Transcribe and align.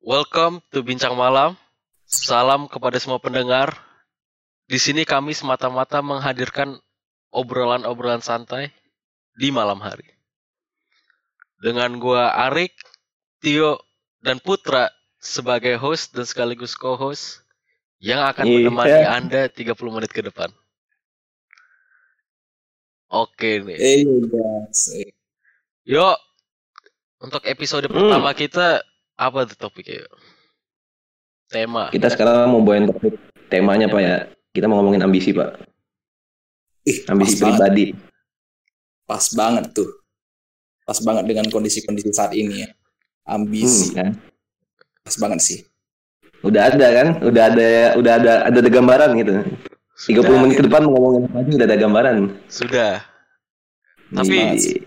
Welcome 0.00 0.64
to 0.72 0.80
Bincang 0.80 1.12
Malam. 1.12 1.60
Salam 2.08 2.64
kepada 2.72 2.96
semua 2.96 3.20
pendengar. 3.20 3.76
Di 4.64 4.80
sini 4.80 5.04
kami 5.04 5.36
semata-mata 5.36 6.00
menghadirkan 6.00 6.80
obrolan-obrolan 7.28 8.24
santai 8.24 8.72
di 9.36 9.52
malam 9.52 9.76
hari. 9.76 10.08
Dengan 11.60 12.00
gua 12.00 12.32
Arik, 12.48 12.72
Tio, 13.44 13.76
dan 14.24 14.40
Putra 14.40 14.88
sebagai 15.20 15.76
host 15.76 16.16
dan 16.16 16.24
sekaligus 16.24 16.72
co-host 16.80 17.44
yang 18.00 18.24
akan 18.24 18.48
Iya. 18.48 18.56
menemani 18.56 19.04
Anda 19.04 19.52
30 19.52 19.92
menit 19.92 20.16
ke 20.16 20.24
depan. 20.24 20.48
Oke 23.12 23.60
nih. 23.60 23.76
Guys. 24.32 24.96
Yuk, 25.84 26.16
untuk 27.20 27.44
episode 27.44 27.84
pertama 27.84 28.32
kita 28.32 28.80
apa 29.20 29.44
tuh 29.44 29.56
topiknya? 29.58 30.00
Yuk? 30.00 30.12
Tema. 31.46 31.90
Kita 31.90 32.08
sekarang 32.08 32.48
mau 32.48 32.62
bawain 32.62 32.86
topik 32.86 33.18
temanya 33.46 33.84
Pak 33.86 34.00
ya. 34.00 34.16
Kita 34.50 34.64
mau 34.64 34.80
ngomongin 34.80 35.02
ambisi 35.02 35.30
Pak. 35.30 35.60
Ih, 36.82 37.04
Ambisi 37.06 37.36
pas 37.36 37.44
banget, 37.44 37.58
pribadi. 37.60 37.86
pas 39.04 39.24
banget 39.30 39.64
tuh. 39.70 39.90
Pas 40.82 40.98
banget 40.98 41.24
dengan 41.28 41.46
kondisi-kondisi 41.46 42.10
saat 42.10 42.32
ini 42.32 42.64
ya. 42.64 42.70
Ambisi, 43.28 43.92
Hmm, 43.92 43.94
kan? 43.94 44.10
pas 45.04 45.14
banget 45.14 45.40
sih. 45.40 45.58
Udah 46.40 46.72
ada 46.72 46.86
kan? 46.88 47.08
Udah 47.20 47.42
ada 47.46 47.68
udah 47.94 48.12
ada 48.16 48.32
ada, 48.48 48.58
ada 48.58 48.70
gambaran 48.70 49.10
gitu. 49.14 49.32
30 50.00 50.24
Sudah, 50.24 50.40
menit 50.40 50.56
ke 50.56 50.64
depan 50.64 50.88
mau 50.88 50.96
ngomongin 50.96 51.28
apa 51.28 51.36
aja 51.38 51.50
udah 51.52 51.66
ada 51.68 51.76
gambaran. 51.76 52.16
sudah. 52.48 52.92
Tapi- 54.08 54.56
Di- 54.56 54.80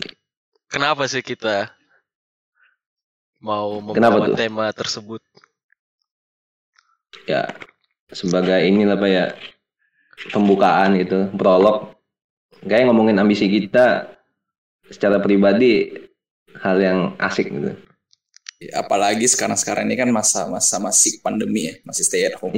Kenapa 0.66 1.06
sih 1.06 1.22
kita 1.22 1.70
mau 3.44 3.92
Kenapa 3.92 4.24
membawa 4.24 4.36
tema 4.40 4.64
tersebut? 4.72 5.20
ya 7.24 7.46
sebagai 8.10 8.58
inilah 8.64 8.96
Pak 8.96 9.08
ya 9.08 9.24
pembukaan 10.32 10.96
gitu, 10.98 11.28
prolog. 11.34 11.92
Kayak 12.64 12.88
ngomongin 12.90 13.20
ambisi 13.20 13.44
kita 13.46 14.08
secara 14.88 15.20
pribadi 15.20 15.92
hal 16.60 16.76
yang 16.80 16.98
asik 17.20 17.48
gitu. 17.48 17.70
Ya, 18.62 18.80
apalagi 18.80 19.28
sekarang-sekarang 19.28 19.84
ini 19.84 19.96
kan 19.98 20.08
masa-masa 20.08 20.80
masih 20.80 21.20
pandemi 21.20 21.68
ya, 21.68 21.74
masih 21.84 22.04
stay 22.06 22.24
at 22.24 22.36
home. 22.40 22.54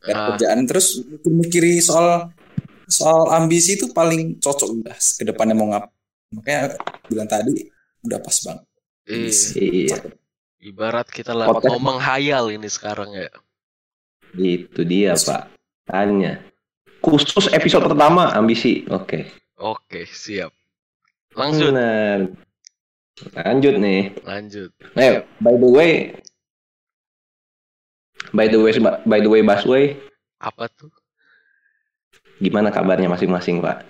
Ada 0.00 0.12
Ah. 0.14 0.26
kerjaan 0.32 0.64
terus 0.64 1.00
mikiri 1.22 1.82
soal 1.82 2.32
soal 2.86 3.28
ambisi 3.30 3.76
itu 3.76 3.90
paling 3.92 4.40
cocok 4.40 4.68
udah 4.80 4.96
ke 4.96 5.22
depannya 5.22 5.54
mau 5.54 5.68
ngap. 5.70 5.84
Makanya 6.32 6.76
bilang 7.10 7.28
tadi 7.28 7.68
udah 8.06 8.18
pas 8.18 8.36
banget. 8.40 8.64
Iya. 9.10 9.96
Ibarat 10.60 11.08
kita 11.08 11.32
lah 11.32 11.48
Podcast. 11.48 11.72
ngomong 11.72 11.98
hayal 11.98 12.52
ini 12.52 12.68
sekarang 12.68 13.10
ya. 13.12 13.28
Itu 14.32 14.84
dia 14.84 15.16
Pak. 15.16 15.50
Tanya. 15.88 16.38
Khusus 17.00 17.48
episode 17.50 17.88
pertama 17.88 18.30
ambisi. 18.30 18.84
Oke. 18.86 19.26
Oke, 19.56 20.04
siap. 20.06 20.52
Langsung 21.32 21.72
Benar. 21.72 22.28
Lanjut 23.36 23.74
nih. 23.76 24.16
lanjut. 24.24 24.70
Eh, 24.96 25.20
by 25.40 25.52
the 25.52 25.68
way, 25.68 25.92
by 28.32 28.48
the 28.48 28.56
way, 28.56 28.72
by 29.04 29.18
the 29.20 29.28
way, 29.28 29.40
Basway, 29.44 30.00
Apa 30.40 30.72
tuh? 30.72 30.88
gimana 32.40 32.72
kabarnya 32.72 33.12
masing-masing 33.12 33.60
Pak? 33.60 33.84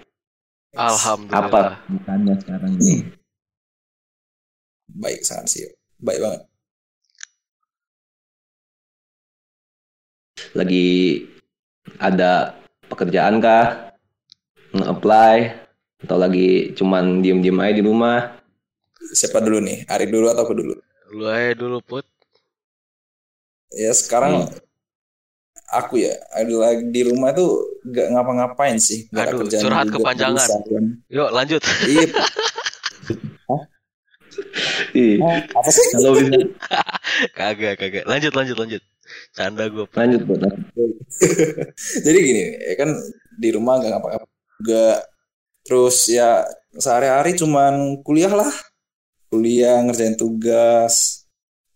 Alhamdulillah. 0.74 1.46
Apa 1.46 1.62
bukannya 1.86 2.34
sekarang 2.42 2.72
ini? 2.82 3.06
Baik 4.91 5.22
sangat 5.22 5.46
sih. 5.46 5.66
Baik 6.02 6.18
banget. 6.18 6.42
Lagi 10.52 11.26
ada 11.98 12.58
pekerjaan 12.86 13.38
kah? 13.38 13.94
Nge-apply? 14.72 15.36
Atau 16.00 16.16
lagi 16.16 16.72
cuman 16.72 17.20
diem-diem 17.20 17.58
aja 17.60 17.75
di 17.76 17.84
rumah? 17.84 18.41
Siapa 19.12 19.38
dulu 19.38 19.60
nih? 19.60 19.84
Ari 19.84 20.08
dulu 20.08 20.26
atau 20.26 20.42
aku 20.42 20.54
dulu? 20.54 20.75
Lu 21.12 21.25
aja 21.26 21.52
dulu, 21.54 21.78
Put. 21.80 22.06
Ya 23.70 23.92
sekarang 23.92 24.47
Hmm. 24.47 24.58
aku 25.70 26.02
ya 26.02 26.10
ada 26.34 26.50
lagi 26.50 26.91
di 26.91 27.06
rumah 27.06 27.30
tuh 27.30 27.78
gak 27.86 28.10
ngapa-ngapain 28.10 28.78
sih. 28.78 29.06
Gak 29.08 29.30
Aduh, 29.30 29.38
kerjaan 29.46 29.62
curhat 29.62 29.86
juga, 29.86 29.94
kepanjangan. 30.02 30.48
perusahaan. 30.48 30.84
Yuk, 31.08 31.28
lanjut. 31.30 31.62
Iya, 31.86 32.06
Ih, 34.91 35.19
apa 35.50 35.69
sih? 35.69 35.84
kalau 35.92 36.14
bisa 36.16 36.38
kagak, 37.38 37.75
kagak. 37.76 38.04
Lanjut, 38.06 38.32
lanjut, 38.32 38.56
lanjut. 38.56 38.82
Canda 39.37 39.65
gue. 39.71 39.87
lanjut 39.91 40.21
Pak. 40.26 40.38
Jadi 42.06 42.19
gini, 42.19 42.44
ya 42.60 42.75
kan 42.78 42.91
di 43.38 43.48
rumah 43.54 43.81
gak 43.81 43.91
ngapa-ngapa 43.94 44.26
juga. 44.60 44.88
Terus 45.65 45.97
ya 46.10 46.44
sehari-hari 46.75 47.38
cuman 47.38 48.03
kuliah 48.03 48.32
lah. 48.32 48.50
Kuliah, 49.31 49.78
ngerjain 49.87 50.19
tugas, 50.19 51.22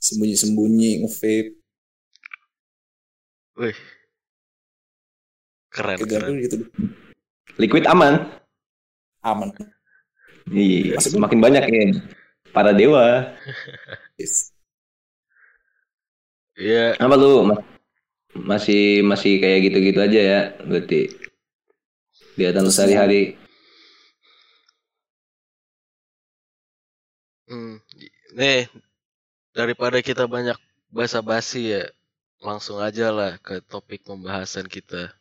sembunyi-sembunyi, 0.02 1.06
nge-vape, 1.06 1.54
Wih. 3.54 3.78
Keren, 5.70 5.98
kejar 6.02 6.22
keren. 6.26 6.42
gitu. 6.42 6.56
Liquid 7.58 7.86
aman. 7.86 8.18
Aman. 9.22 9.54
Iya, 10.50 10.98
semakin 10.98 11.38
banyak 11.38 11.62
ya. 11.70 11.84
Para 12.50 12.74
dewa. 12.74 13.34
Yes. 14.18 14.53
Iya, 16.54 16.94
Apa 17.02 17.14
lu 17.18 17.42
Mas- 17.50 17.66
masih 18.34 19.02
masih 19.02 19.38
kayak 19.42 19.70
gitu-gitu 19.70 19.98
aja 20.02 20.20
ya? 20.20 20.40
Berarti 20.62 21.10
kegiatan 22.34 22.66
sehari-hari. 22.70 23.38
Hmm, 27.50 27.76
nih 28.34 28.66
daripada 29.52 30.00
kita 30.00 30.24
banyak 30.24 30.56
basa-basi 30.90 31.76
ya, 31.76 31.84
langsung 32.40 32.80
aja 32.80 33.10
lah 33.12 33.36
ke 33.42 33.60
topik 33.66 34.06
pembahasan 34.06 34.66
kita. 34.66 35.12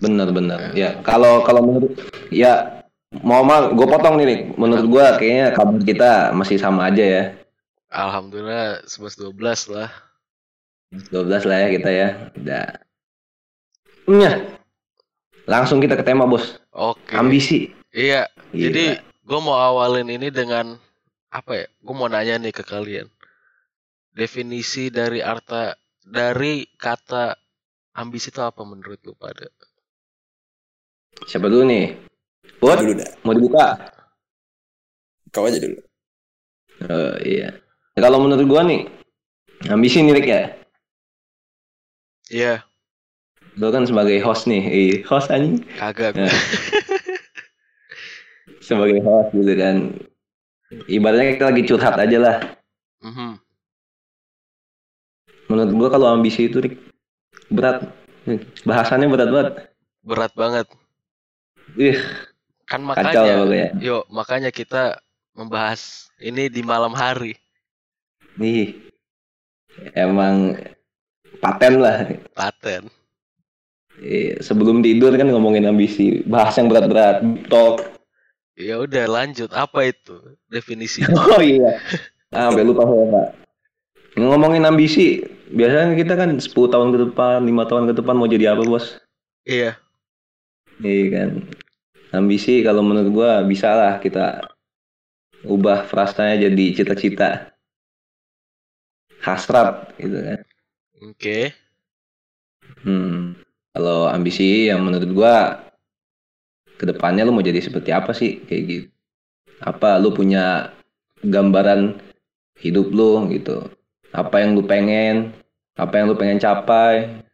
Bener-bener. 0.00 0.74
Ya, 0.74 0.98
kalau 1.06 1.46
kalau 1.46 1.62
menurut 1.62 1.94
ya 2.34 2.82
mau 3.22 3.46
mal 3.46 3.70
gue 3.76 3.86
potong 3.86 4.18
nih, 4.18 4.26
Rik. 4.26 4.40
menurut 4.58 4.86
gua 4.90 5.14
kayaknya 5.20 5.54
kabar 5.54 5.78
kita 5.86 6.10
masih 6.34 6.58
sama 6.58 6.90
aja 6.90 7.04
ya. 7.04 7.24
Alhamdulillah 7.94 8.82
11 8.90 9.14
12 9.14 9.70
lah. 9.70 9.92
12 11.10 11.48
lah 11.48 11.58
ya 11.64 11.68
kita 11.74 11.90
ya. 11.90 12.08
Udah. 12.38 12.66
Nyah. 14.06 14.36
Langsung 15.44 15.82
kita 15.82 15.98
ke 15.98 16.04
tema, 16.06 16.24
Bos. 16.24 16.56
Oke. 16.72 17.16
Ambisi. 17.16 17.72
Iya, 17.94 18.26
Gila. 18.50 18.62
jadi 18.70 18.86
gue 19.00 19.40
mau 19.40 19.54
awalin 19.54 20.08
ini 20.10 20.28
dengan 20.32 20.74
apa 21.30 21.52
ya? 21.64 21.66
Gue 21.82 21.94
mau 21.94 22.10
nanya 22.10 22.40
nih 22.40 22.54
ke 22.54 22.64
kalian. 22.66 23.06
Definisi 24.14 24.90
dari 24.90 25.22
arta 25.22 25.74
dari 26.04 26.66
kata 26.78 27.34
ambisi 27.98 28.30
itu 28.30 28.42
apa 28.42 28.62
menurut 28.62 29.00
lu 29.06 29.14
pada? 29.14 29.46
siapa 31.30 31.46
dulu 31.46 31.62
nih? 31.70 31.94
Dulu 32.58 32.92
dah. 32.98 33.10
mau 33.22 33.34
dibuka? 33.36 33.66
Kau 35.30 35.46
aja 35.46 35.62
dulu. 35.62 35.78
Oh, 36.90 37.14
iya. 37.22 37.54
Kalau 37.94 38.18
menurut 38.18 38.44
gua 38.50 38.66
nih, 38.66 38.90
ambisi 39.70 40.02
nih 40.02 40.14
Rik 40.18 40.26
ya. 40.26 40.63
Iya, 42.34 42.66
Lu 43.54 43.70
kan 43.70 43.86
sebagai 43.86 44.18
host 44.18 44.50
nih, 44.50 44.62
eh, 44.66 44.90
host 45.06 45.30
anjing. 45.30 45.62
kagak. 45.78 46.18
Ya. 46.18 46.26
sebagai 48.58 48.98
host 49.06 49.30
gitu 49.30 49.54
kan. 49.54 49.76
Ibaratnya 50.90 51.38
kita 51.38 51.44
lagi 51.46 51.62
curhat 51.62 51.94
aja 51.94 52.18
lah. 52.18 52.36
Mhm. 53.06 53.38
Menurut 55.46 55.70
gua 55.76 55.88
kalau 55.92 56.10
ambisi 56.10 56.50
itu 56.50 56.58
Rik, 56.58 56.74
berat. 57.46 57.86
Bahasannya 58.66 59.06
berat 59.06 59.30
banget. 59.30 59.54
Berat 60.02 60.32
banget. 60.34 60.66
Ih, 61.78 62.00
Kan 62.66 62.82
kacau 62.82 63.22
makanya, 63.22 63.34
pokoknya. 63.38 63.68
yuk 63.78 64.02
makanya 64.10 64.50
kita 64.50 64.98
membahas 65.36 66.08
ini 66.18 66.48
di 66.48 66.64
malam 66.64 66.96
hari. 66.96 67.36
Nih, 68.34 68.74
emang 69.94 70.56
paten 71.42 71.74
lah. 71.80 72.06
Paten. 72.34 72.90
Eh, 74.02 74.42
sebelum 74.42 74.82
tidur 74.82 75.14
kan 75.14 75.30
ngomongin 75.30 75.70
ambisi, 75.70 76.20
bahas 76.26 76.58
yang 76.58 76.66
berat-berat, 76.66 77.22
talk. 77.46 77.94
Ya 78.58 78.78
udah 78.82 79.06
lanjut. 79.06 79.50
Apa 79.54 79.90
itu 79.90 80.14
definisi? 80.50 81.02
Oh 81.14 81.42
iya. 81.42 81.78
Ah, 82.34 82.50
sampai 82.50 82.66
lupa 82.66 82.82
saya, 82.86 83.04
Pak. 83.14 83.28
Ngomongin 84.18 84.66
ambisi, 84.66 85.22
biasanya 85.50 85.94
kita 85.98 86.14
kan 86.14 86.30
10 86.38 86.70
tahun 86.70 86.88
ke 86.94 86.98
depan, 87.10 87.42
5 87.46 87.64
tahun 87.70 87.84
ke 87.90 87.94
depan 87.98 88.14
mau 88.18 88.30
jadi 88.30 88.54
apa, 88.54 88.62
Bos? 88.66 88.98
iya. 89.46 89.78
Iya 90.82 91.04
kan. 91.14 91.30
Ambisi 92.14 92.62
kalau 92.66 92.82
menurut 92.82 93.10
gua 93.14 93.30
bisa 93.46 93.74
lah 93.74 93.98
kita 94.02 94.42
ubah 95.46 95.86
frasanya 95.86 96.48
jadi 96.50 96.64
cita-cita. 96.74 97.30
hasrat 99.24 99.96
gitu 99.96 100.20
kan. 100.20 100.40
Oke. 101.02 101.50
Hmm. 102.86 103.34
Kalau 103.74 104.06
ambisi 104.06 104.70
yang 104.70 104.86
menurut 104.86 105.10
gua 105.10 105.34
ke 106.78 106.84
depannya 106.86 107.26
lu 107.26 107.34
mau 107.34 107.42
jadi 107.42 107.58
seperti 107.58 107.90
apa 107.90 108.14
sih 108.14 108.42
kayak 108.46 108.62
gitu? 108.70 108.88
Apa 109.58 109.98
lu 109.98 110.14
punya 110.14 110.70
gambaran 111.24 111.98
hidup 112.62 112.94
lu 112.94 113.26
gitu? 113.34 113.66
Apa 114.14 114.44
yang 114.44 114.54
lu 114.54 114.62
pengen? 114.62 115.34
Apa 115.74 115.98
yang 115.98 116.12
lu 116.12 116.16
pengen 116.18 116.38
capai? 116.38 117.24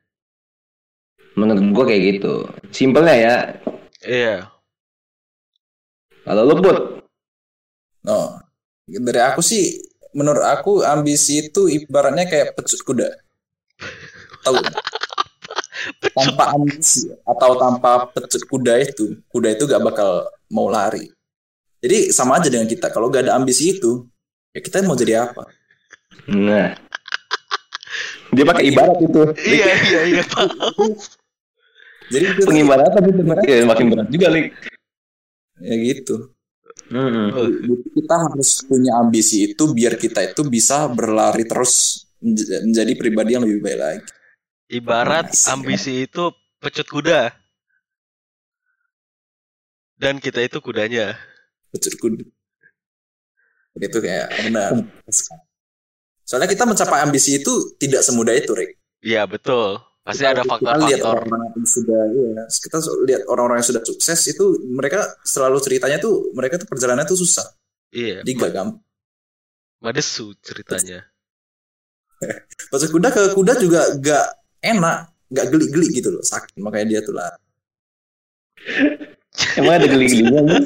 Menurut 1.37 1.61
gua 1.77 1.85
kayak 1.85 2.03
gitu. 2.17 2.49
Simpelnya 2.73 3.15
ya. 3.17 3.37
Iya. 4.01 4.37
Kalau 6.25 6.43
lu 6.49 6.56
put, 6.61 7.01
Oh, 8.09 8.41
dari 8.89 9.21
aku 9.21 9.45
sih, 9.45 9.77
menurut 10.17 10.41
aku 10.41 10.81
ambisi 10.81 11.53
itu 11.53 11.69
ibaratnya 11.69 12.25
kayak 12.25 12.56
pecut 12.56 12.81
kuda. 12.81 13.09
Tahu? 14.45 14.57
nggak? 14.57 14.85
tanpa 16.13 16.53
ambisi 16.53 17.09
atau 17.25 17.57
tanpa 17.57 18.11
pecut 18.13 18.43
kuda 18.49 18.75
itu, 18.85 19.17
kuda 19.33 19.57
itu 19.57 19.65
gak 19.65 19.81
bakal 19.81 20.29
mau 20.53 20.69
lari. 20.69 21.09
Jadi 21.81 22.13
sama 22.13 22.37
aja 22.37 22.53
dengan 22.53 22.69
kita. 22.69 22.93
Kalau 22.93 23.09
gak 23.09 23.29
ada 23.29 23.41
ambisi 23.41 23.81
itu, 23.81 24.05
ya 24.53 24.61
kita 24.61 24.85
mau 24.85 24.99
jadi 24.99 25.25
apa? 25.25 25.49
nah. 26.29 26.77
Dia 28.31 28.45
pakai 28.47 28.65
ibarat 28.71 28.99
itu. 29.03 29.21
Iya 29.43 29.67
iya 29.91 30.01
iya. 30.07 30.23
Jadi 32.11 32.25
itu 32.27 32.43
Pengibaratan 32.47 33.03
itu 33.07 33.23
ya, 33.47 33.67
makin 33.67 33.87
berat 33.91 34.07
juga, 34.11 34.29
Lik. 34.35 34.55
ya 35.63 35.75
gitu. 35.79 36.31
Hmm. 36.91 37.31
Jadi 37.35 37.87
kita 37.95 38.15
harus 38.19 38.67
punya 38.67 38.99
ambisi 38.99 39.51
itu 39.51 39.65
biar 39.71 39.95
kita 39.95 40.35
itu 40.35 40.43
bisa 40.47 40.91
berlari 40.91 41.47
terus 41.47 42.03
menj- 42.19 42.67
menjadi 42.67 42.93
pribadi 42.99 43.31
yang 43.39 43.47
lebih 43.47 43.63
baik 43.63 43.79
lagi. 43.79 44.03
Ibarat 44.70 45.34
Asik. 45.34 45.50
ambisi 45.50 46.06
itu 46.06 46.31
pecut 46.62 46.87
kuda. 46.87 47.34
Dan 49.99 50.17
kita 50.17 50.40
itu 50.40 50.62
kudanya. 50.62 51.19
Pecut 51.69 51.94
kuda. 51.99 52.25
Itu 53.76 53.99
kayak 53.99 54.26
benar. 54.46 54.70
Soalnya 56.22 56.46
kita 56.46 56.64
mencapai 56.64 57.02
ambisi 57.02 57.37
itu 57.37 57.75
tidak 57.76 58.06
semudah 58.06 58.32
itu, 58.32 58.55
Rick. 58.55 58.78
Iya 59.02 59.26
betul. 59.26 59.82
Pasti 60.00 60.25
Kita- 60.25 60.32
ada 60.32 60.43
kita 60.43 60.55
lihat 60.56 60.70
faktor-faktor. 60.72 61.12
orang-orang 61.12 61.50
yang 61.52 61.67
sudah 61.69 62.00
iya, 62.08 62.43
kita 62.49 62.76
lihat 63.05 63.22
orang-orang 63.28 63.56
yang 63.61 63.69
sudah 63.69 63.82
sukses 63.84 64.20
itu 64.32 64.44
mereka 64.72 65.00
selalu 65.22 65.58
ceritanya 65.61 65.99
tuh 66.00 66.32
mereka 66.32 66.56
tuh 66.56 66.64
perjalanannya 66.64 67.05
tuh 67.05 67.20
susah. 67.20 67.44
Iya. 67.93 68.25
Gak 68.25 68.52
gampang. 68.55 68.81
Madesu 69.81 70.32
ceritanya. 70.40 71.05
Pecut 72.72 72.90
kuda 72.93 73.08
ke 73.12 73.22
kuda 73.37 73.52
juga 73.61 73.81
gak 74.00 74.26
enak, 74.61 74.99
gak 75.29 75.47
geli-geli 75.49 75.89
gitu 75.93 76.09
loh, 76.12 76.23
sakit 76.23 76.57
makanya 76.59 76.87
dia 76.97 77.01
tuh 77.03 77.15
lah. 77.15 77.33
Emang 79.59 79.75
ada 79.81 79.87
geli-gelinya 79.89 80.41
lu? 80.43 80.57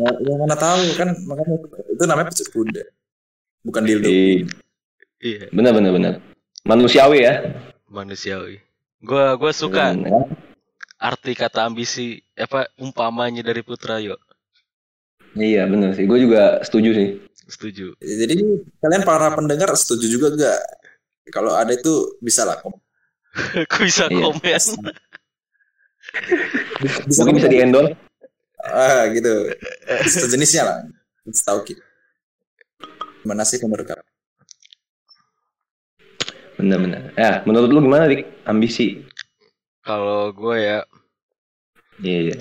Ya, 0.00 0.10
ya 0.24 0.34
mana 0.40 0.56
tahu 0.56 0.82
kan 0.96 1.08
makanya 1.28 1.54
itu 1.92 2.04
namanya 2.08 2.26
pecut 2.32 2.48
kuda. 2.50 2.82
Bukan 3.60 3.82
dildo. 3.84 4.08
Iya, 4.08 4.48
Iya. 5.20 5.44
benar 5.52 5.76
benar 5.76 5.92
benar. 5.92 6.12
Manusiawi 6.64 7.18
ya. 7.20 7.34
Manusiawi. 7.92 8.56
Gua 9.04 9.36
gua 9.36 9.52
suka 9.52 9.92
Hmm, 9.92 10.32
arti 10.96 11.32
kata 11.36 11.68
ambisi 11.68 12.20
apa 12.36 12.68
umpamanya 12.80 13.44
dari 13.44 13.60
Putra 13.60 14.00
yuk. 14.00 14.16
Iya 15.36 15.68
benar 15.68 15.94
sih. 15.94 16.08
Gue 16.10 16.24
juga 16.26 16.58
setuju 16.64 16.90
sih. 16.90 17.08
Setuju. 17.46 17.94
Jadi 18.00 18.34
kalian 18.82 19.04
para 19.06 19.30
pendengar 19.30 19.70
setuju 19.78 20.06
juga 20.10 20.26
gak? 20.34 20.60
Kalau 21.28 21.52
ada 21.52 21.76
itu 21.76 22.16
bisa 22.18 22.48
lah. 22.48 22.56
kom- 22.64 22.80
Aku 23.68 23.84
bisa 23.84 24.08
Iya. 24.08 24.24
komen. 24.24 24.40
Bisa 27.06 27.22
Mungkin 27.22 27.38
bisa 27.38 27.46
di 27.46 27.62
endorse. 27.62 27.94
Ah 28.66 29.06
gitu. 29.14 29.46
Sejenisnya 30.08 30.62
lah. 30.66 30.78
Tahu 31.22 31.62
kita. 31.62 31.84
Gimana 33.22 33.46
sih 33.46 33.62
menurut 33.62 33.86
kamu? 33.86 34.02
Benar 36.58 36.78
benar. 36.82 37.02
Ya, 37.14 37.32
menurut 37.46 37.70
lu 37.70 37.78
gimana 37.80 38.10
dik? 38.10 38.26
Ambisi? 38.42 39.06
Kalau 39.80 40.34
gue 40.34 40.56
ya 40.58 40.80
Iya 42.00 42.18
iya. 42.26 42.36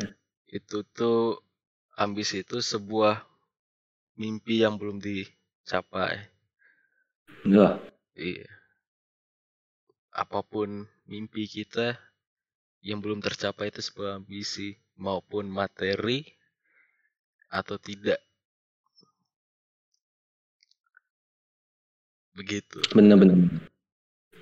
itu 0.49 0.81
tuh 0.89 1.45
ambisi 1.93 2.41
itu 2.41 2.57
sebuah 2.57 3.21
mimpi 4.17 4.59
yang 4.63 4.75
belum 4.75 4.97
dicapai. 4.97 6.25
Wah, 7.47 7.79
Iya. 8.17 8.49
Apa 10.13 10.41
pun 10.41 10.89
mimpi 11.05 11.45
kita 11.45 11.97
yang 12.81 13.03
belum 13.03 13.19
tercapai 13.19 13.69
itu 13.69 13.83
sebuah 13.83 14.23
ambisi 14.23 14.75
maupun 14.95 15.47
materi 15.51 16.23
atau 17.49 17.75
tidak. 17.81 18.19
Begitu. 22.37 22.79
benar 22.95 23.19
benar. 23.19 23.35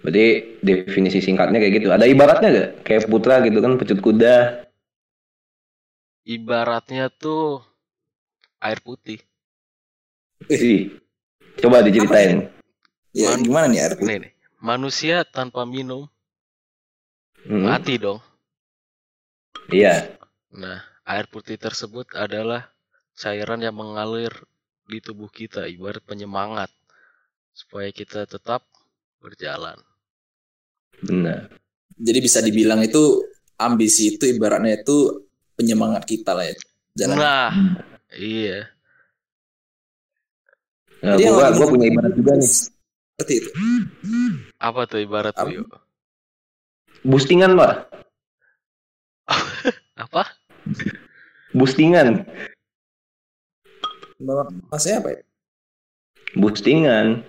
Berarti 0.05 0.25
definisi 0.61 1.19
singkatnya 1.19 1.57
kayak 1.57 1.73
gitu. 1.81 1.87
Ada 1.89 2.05
ibaratnya 2.05 2.49
gak? 2.53 2.69
Kayak 2.85 3.09
putra 3.09 3.41
gitu 3.41 3.57
kan, 3.59 3.75
pecut 3.81 3.99
kuda. 3.99 4.37
Ibaratnya 6.27 7.09
tuh 7.09 7.65
air 8.61 8.79
putih. 8.85 9.17
Ih, 10.47 10.93
coba 11.57 11.81
diceritain. 11.81 12.47
Ya 13.11 13.33
Man- 13.33 13.41
gimana 13.41 13.65
nih 13.73 13.79
Arif? 13.81 13.99
Nih, 14.05 14.17
nih. 14.21 14.31
Manusia 14.57 15.21
tanpa 15.21 15.69
minum 15.69 16.09
Hmm, 17.45 17.63
mati 17.63 17.95
dong. 18.01 18.19
Iya. 19.71 20.17
Nah, 20.57 20.81
air 21.05 21.25
putih 21.29 21.55
tersebut 21.55 22.11
adalah 22.17 22.73
cairan 23.13 23.61
yang 23.61 23.77
mengalir 23.77 24.33
di 24.87 24.97
tubuh 25.03 25.29
kita, 25.29 25.69
ibarat 25.69 26.01
penyemangat 26.03 26.71
supaya 27.53 27.89
kita 27.93 28.25
tetap 28.25 28.65
berjalan. 29.21 29.77
Benar. 31.05 31.53
Jadi 31.97 32.19
bisa 32.21 32.39
dibilang 32.41 32.81
itu 32.81 33.25
ambisi 33.57 34.17
itu 34.17 34.25
ibaratnya 34.29 34.81
itu 34.81 35.25
penyemangat 35.57 36.05
kita 36.05 36.33
lah 36.37 36.45
ya. 36.45 36.55
Jalan. 36.97 37.17
Nah, 37.17 37.49
iya. 38.17 38.69
Nah, 41.01 41.13
Jadi 41.13 41.29
gua, 41.29 41.47
gua 41.53 41.67
punya 41.69 41.85
ibarat 41.93 42.13
juga 42.17 42.33
nih. 42.37 42.51
Seperti 43.17 43.41
itu. 43.41 43.49
Apa 44.61 44.85
tuh 44.85 45.01
ibarat 45.01 45.33
Apa? 45.33 45.49
tuh, 45.49 45.65
yuk? 45.65 45.73
Boostingan, 47.01 47.57
Pak. 47.57 47.89
Apa? 50.05 50.37
Boostingan. 51.57 52.29
Maksudnya 54.69 55.01
apa 55.01 55.09
ya? 55.17 55.21
Boostingan. 56.37 57.25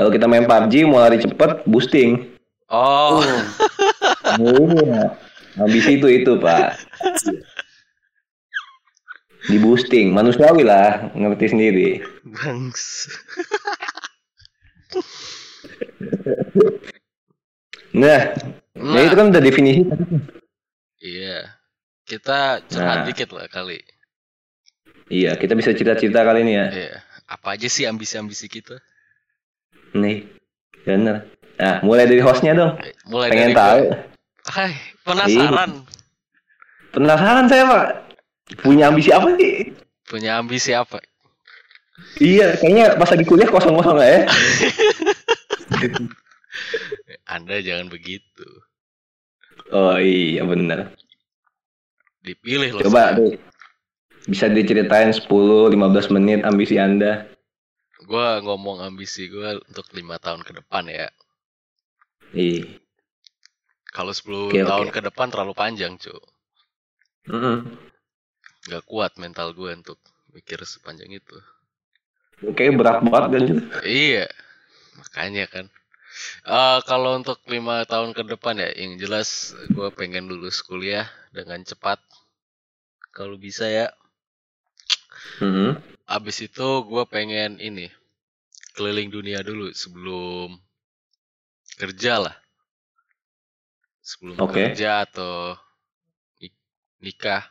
Kalau 0.00 0.08
kita 0.08 0.24
main 0.24 0.48
PUBG 0.48 0.88
mau 0.88 1.04
lari 1.04 1.20
cepet, 1.20 1.60
boosting. 1.68 2.32
Oh, 2.72 3.20
Iya. 4.40 5.12
Ambisi 5.60 6.00
itu 6.00 6.08
itu, 6.08 6.40
Pak. 6.40 6.80
Di 9.44 9.60
boosting, 9.60 10.08
manusiawi 10.08 10.64
lah, 10.64 11.12
ngerti 11.12 11.52
sendiri. 11.52 11.88
bangs. 12.24 13.12
Nah, 17.94 18.20
ya 18.76 19.00
itu 19.02 19.14
Nah, 19.14 19.18
kan 19.18 19.26
udah 19.32 19.42
definisi. 19.42 19.82
iya. 21.00 21.56
Kita 22.08 22.64
curhat 22.64 23.04
Nah. 23.04 23.06
dikit 23.06 23.28
lah 23.36 23.44
kali. 23.48 23.80
Iya, 25.08 25.36
kita 25.36 25.52
bisa 25.52 25.72
cerita-cerita 25.72 26.20
kali 26.20 26.40
ini 26.44 26.52
ya. 26.56 26.66
Iya. 26.68 26.94
Apa 27.28 27.56
aja 27.56 27.68
sih 27.68 27.84
ambisi-ambisi 27.84 28.48
kita? 28.48 28.80
Nih, 29.92 30.24
bener. 30.84 31.28
Nah, 31.58 31.80
mulai 31.82 32.08
dari 32.08 32.20
hostnya 32.20 32.56
dong. 32.56 32.76
Eh, 32.80 32.92
Mulai 33.04 33.28
Pengen 33.28 33.52
dari 33.52 33.56
tahu. 33.56 33.82
Hai, 34.48 34.72
penasaran. 35.04 35.70
Penasaran 36.92 37.46
saya, 37.48 37.64
Pak. 37.68 37.86
Punya 38.64 38.88
ambisi 38.88 39.12
apa 39.12 39.28
sih? 39.36 39.76
Punya 40.08 40.40
ambisi 40.40 40.72
apa? 40.72 41.04
Iya, 42.18 42.58
kayaknya 42.58 42.98
pas 42.98 43.10
lagi 43.10 43.24
kuliah 43.26 43.50
kosong-kosong 43.50 43.98
ya. 44.02 44.26
Anda 47.34 47.62
jangan 47.62 47.92
begitu. 47.92 48.46
Oh 49.70 49.98
iya, 50.00 50.42
bener. 50.42 50.94
Dipilih 52.24 52.78
loh. 52.78 52.82
Coba 52.86 53.14
deh. 53.14 53.38
Bisa 54.28 54.50
diceritain 54.50 55.14
10-15 55.14 56.14
menit 56.14 56.40
ambisi 56.44 56.76
Anda. 56.76 57.28
Gua 58.04 58.40
ngomong 58.40 58.84
ambisi 58.84 59.28
gua 59.28 59.56
untuk 59.68 59.86
lima 59.94 60.18
tahun 60.18 60.42
ke 60.42 60.52
depan 60.58 60.88
ya. 60.88 61.08
Iya. 62.32 62.64
Kalau 63.88 64.12
10 64.12 64.52
Oke, 64.52 64.60
oke. 64.62 64.68
tahun 64.68 64.88
ke 64.92 65.00
depan 65.10 65.26
terlalu 65.32 65.54
panjang, 65.56 65.96
cu. 65.96 66.12
Mm-mm. 67.28 67.64
Gak 68.68 68.84
kuat 68.84 69.16
mental 69.16 69.56
gue 69.56 69.72
untuk 69.72 69.96
mikir 70.32 70.60
sepanjang 70.64 71.08
itu. 71.08 71.36
Oke, 72.46 72.70
berat 72.70 73.02
banget 73.02 73.30
kan 73.34 73.42
juga. 73.46 73.62
Iya. 73.82 74.26
makanya 74.98 75.46
kan 75.46 75.66
Eh 76.42 76.78
kalau 76.82 77.14
untuk 77.14 77.38
lima 77.46 77.86
tahun 77.86 78.10
ke 78.10 78.26
depan 78.34 78.58
ya 78.58 78.66
yang 78.74 78.98
jelas 78.98 79.54
gue 79.70 79.88
pengen 79.94 80.26
lulus 80.26 80.58
kuliah 80.66 81.06
dengan 81.30 81.62
cepat 81.62 82.02
kalau 83.14 83.38
bisa 83.38 83.70
ya 83.70 83.86
Mhm. 85.38 85.78
abis 86.10 86.42
itu 86.42 86.68
gue 86.82 87.04
pengen 87.06 87.62
ini 87.62 87.86
keliling 88.74 89.06
dunia 89.06 89.38
dulu 89.46 89.70
sebelum 89.70 90.58
kerja 91.78 92.18
lah 92.18 92.36
sebelum 94.02 94.34
Oke. 94.42 94.74
kerja 94.74 95.06
atau 95.06 95.54
ni- 96.42 96.58
nikah 96.98 97.46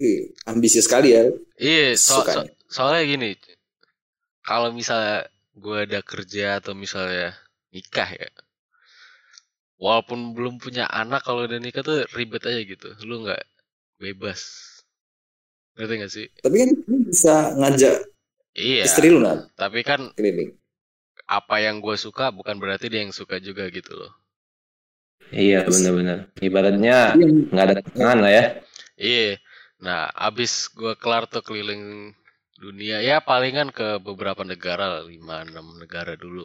Ih, 0.00 0.32
ambisius 0.48 0.88
sekali 0.88 1.12
ya. 1.12 1.28
Iya, 1.60 1.92
so- 1.96 2.24
Sukanya. 2.24 2.48
so- 2.48 2.59
soalnya 2.74 3.02
gini, 3.12 3.30
kalau 4.48 4.68
misalnya 4.78 5.16
gue 5.62 5.76
ada 5.86 6.00
kerja 6.10 6.44
atau 6.60 6.72
misalnya 6.82 7.28
nikah 7.72 8.08
ya, 8.20 8.28
walaupun 9.84 10.20
belum 10.36 10.54
punya 10.64 10.84
anak, 11.00 11.20
kalau 11.26 11.40
udah 11.48 11.58
nikah 11.64 11.82
tuh 11.88 11.98
ribet 12.16 12.42
aja 12.50 12.60
gitu, 12.72 12.88
lu 13.08 13.14
nggak 13.26 13.42
bebas, 14.02 14.40
ngerti 15.76 15.94
gak 16.02 16.12
sih? 16.16 16.26
Tapi 16.44 16.54
kan 16.60 16.70
lu 16.88 16.96
bisa 17.08 17.34
ngajak 17.58 17.94
Iya, 18.68 18.84
istri 18.86 19.06
lu 19.12 19.18
nah 19.24 19.38
tapi 19.60 19.80
kan 19.88 20.00
keliling. 20.16 20.50
apa 21.38 21.56
yang 21.64 21.76
gue 21.84 21.96
suka 22.04 22.26
bukan 22.36 22.56
berarti 22.62 22.86
dia 22.92 23.00
yang 23.04 23.14
suka 23.18 23.36
juga 23.46 23.64
gitu 23.76 23.92
loh. 24.00 24.12
Iya 25.44 25.58
benar-benar. 25.74 26.18
Ibaratnya 26.46 26.96
nggak 27.52 27.64
ada 27.66 27.74
tangan 27.86 28.18
lah 28.24 28.32
ya. 28.38 28.44
Iya, 29.08 29.28
nah 29.84 30.00
abis 30.26 30.52
gue 30.78 30.92
kelar 31.02 31.24
tuh 31.32 31.42
keliling 31.46 31.82
dunia, 32.60 33.00
ya 33.00 33.24
palingan 33.24 33.72
ke 33.72 33.96
beberapa 34.04 34.44
negara 34.44 35.00
lah, 35.00 35.02
5-6 35.08 35.80
negara 35.80 36.12
dulu. 36.20 36.44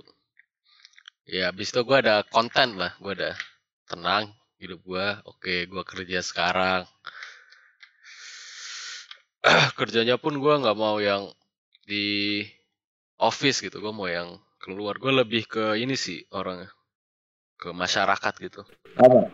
Ya 1.27 1.51
abis 1.51 1.75
itu 1.75 1.84
gue 1.84 1.98
ada 2.00 2.24
konten 2.24 2.79
lah, 2.79 2.95
gue 3.03 3.12
ada 3.12 3.36
tenang 3.91 4.31
hidup 4.55 4.79
gue, 4.88 5.07
oke 5.27 5.55
gue 5.67 5.84
kerja 5.84 6.24
sekarang. 6.24 6.88
Kerjanya 9.77 10.15
pun 10.15 10.39
gue 10.39 10.53
nggak 10.55 10.77
mau 10.79 10.98
yang 11.03 11.27
di 11.84 12.41
office 13.19 13.60
gitu, 13.60 13.84
gue 13.84 13.91
mau 13.91 14.07
yang 14.07 14.39
keluar. 14.63 14.95
Gue 14.95 15.12
lebih 15.12 15.45
ke 15.51 15.75
ini 15.75 16.00
sih 16.00 16.24
orangnya, 16.31 16.72
ke 17.60 17.75
masyarakat 17.75 18.34
gitu. 18.39 18.63
Apa? 18.95 19.27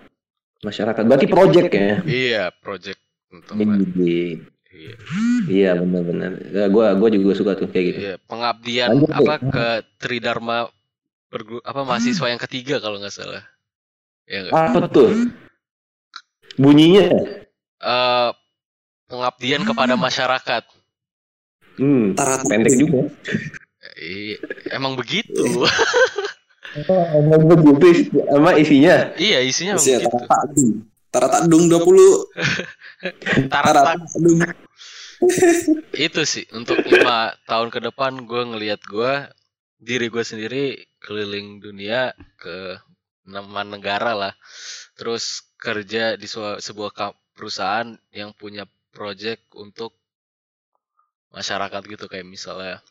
Masyarakat. 0.65 1.01
Berarti 1.05 1.27
project 1.29 1.69
ya. 1.69 1.95
Iya, 2.05 2.43
project 2.57 3.01
untuk 3.29 3.55
Iya, 4.71 4.95
iya. 4.95 4.95
iya 5.51 5.71
benar-benar. 5.75 6.31
Ya, 6.51 6.65
gua 6.71 6.95
gua 6.95 7.09
juga 7.11 7.35
suka 7.35 7.59
tuh 7.59 7.67
kayak 7.67 7.85
gitu. 7.91 7.99
Iya, 7.99 8.15
pengabdian 8.23 8.87
Lanjut, 8.95 9.11
apa 9.11 9.33
Bro. 9.37 9.51
ke 9.51 9.67
Tridharma 9.99 10.57
pergu- 11.27 11.63
apa 11.63 11.81
mahasiswa 11.83 12.27
yang 12.31 12.39
ketiga 12.39 12.79
kalau 12.79 12.97
nggak 12.99 13.11
salah. 13.11 13.43
Ya 14.27 14.47
nggak? 14.47 14.53
Apa 14.55 14.87
tuh? 14.87 15.11
Bunyinya? 16.55 17.11
Eh, 17.81 18.29
pengabdian 19.11 19.67
kepada 19.67 19.99
masyarakat. 19.99 20.63
Hmm, 21.75 22.15
Tarat 22.15 22.47
pendek 22.47 22.75
juga. 22.79 23.11
Iya, 23.99 24.37
emang 24.71 24.95
begitu. 24.95 25.35
Emang 26.71 27.51
begitu 27.51 28.15
sama 28.31 28.55
isinya. 28.55 29.11
iya, 29.19 29.43
isinya 29.43 29.75
Usia 29.75 29.99
begitu. 29.99 30.79
Tara 31.11 31.27
Takdung. 31.27 31.67
Tara 31.67 31.83
Takdung 31.83 31.99
20. 33.45 33.51
Tara 33.51 33.69
Tarat 33.71 33.99
Takdung. 34.07 34.39
itu 35.93 36.21
sih 36.25 36.49
untuk 36.57 36.81
lima 36.81 37.29
tahun 37.45 37.69
ke 37.69 37.79
depan 37.93 38.25
gue 38.25 38.41
ngelihat 38.41 38.81
gue 38.89 39.29
diri 39.77 40.09
gue 40.09 40.23
sendiri 40.25 40.63
keliling 40.97 41.61
dunia 41.61 42.09
ke 42.41 42.81
enam 43.29 43.53
negara 43.69 44.17
lah 44.17 44.33
terus 44.97 45.45
kerja 45.61 46.17
di 46.17 46.25
sebuah 46.25 47.13
perusahaan 47.37 47.93
yang 48.09 48.33
punya 48.33 48.65
project 48.89 49.45
untuk 49.53 49.93
masyarakat 51.29 51.81
gitu 51.85 52.05
kayak 52.09 52.25
misalnya 52.25 52.81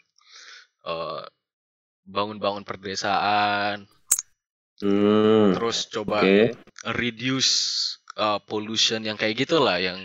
eh, 0.86 1.22
bangun-bangun 2.06 2.62
perdesaan 2.62 3.90
Hmm, 4.80 5.52
terus 5.52 5.92
coba 5.92 6.24
oke. 6.24 6.56
reduce 6.96 7.99
uh, 8.16 8.38
pollution 8.42 9.04
yang 9.04 9.14
kayak 9.14 9.44
gitulah 9.44 9.78
yang 9.78 10.00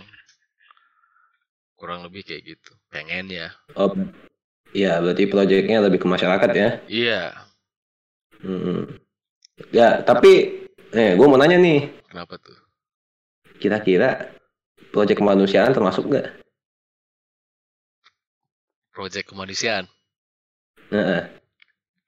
kurang 1.79 2.05
lebih 2.05 2.25
kayak 2.25 2.55
gitu. 2.55 2.71
Pengen 2.91 3.31
ya. 3.31 3.49
Oh, 3.77 3.93
iya 4.75 4.99
berarti 5.01 5.25
projectnya 5.29 5.81
lebih 5.85 6.03
ke 6.03 6.07
masyarakat 6.09 6.49
ya. 6.53 6.69
iya. 6.89 7.21
Hmm. 8.43 8.99
Ya, 9.71 10.03
tapi 10.03 10.67
eh 10.91 11.15
gue 11.15 11.27
mau 11.27 11.39
nanya 11.39 11.55
nih, 11.55 11.87
kenapa 12.11 12.35
tuh? 12.35 12.59
Kira-kira 13.57 14.35
project 14.91 15.23
kemanusiaan 15.23 15.71
termasuk 15.71 16.11
nggak? 16.11 16.45
project 18.95 19.27
kemanusiaan? 19.27 19.85
Nah, 20.89 21.27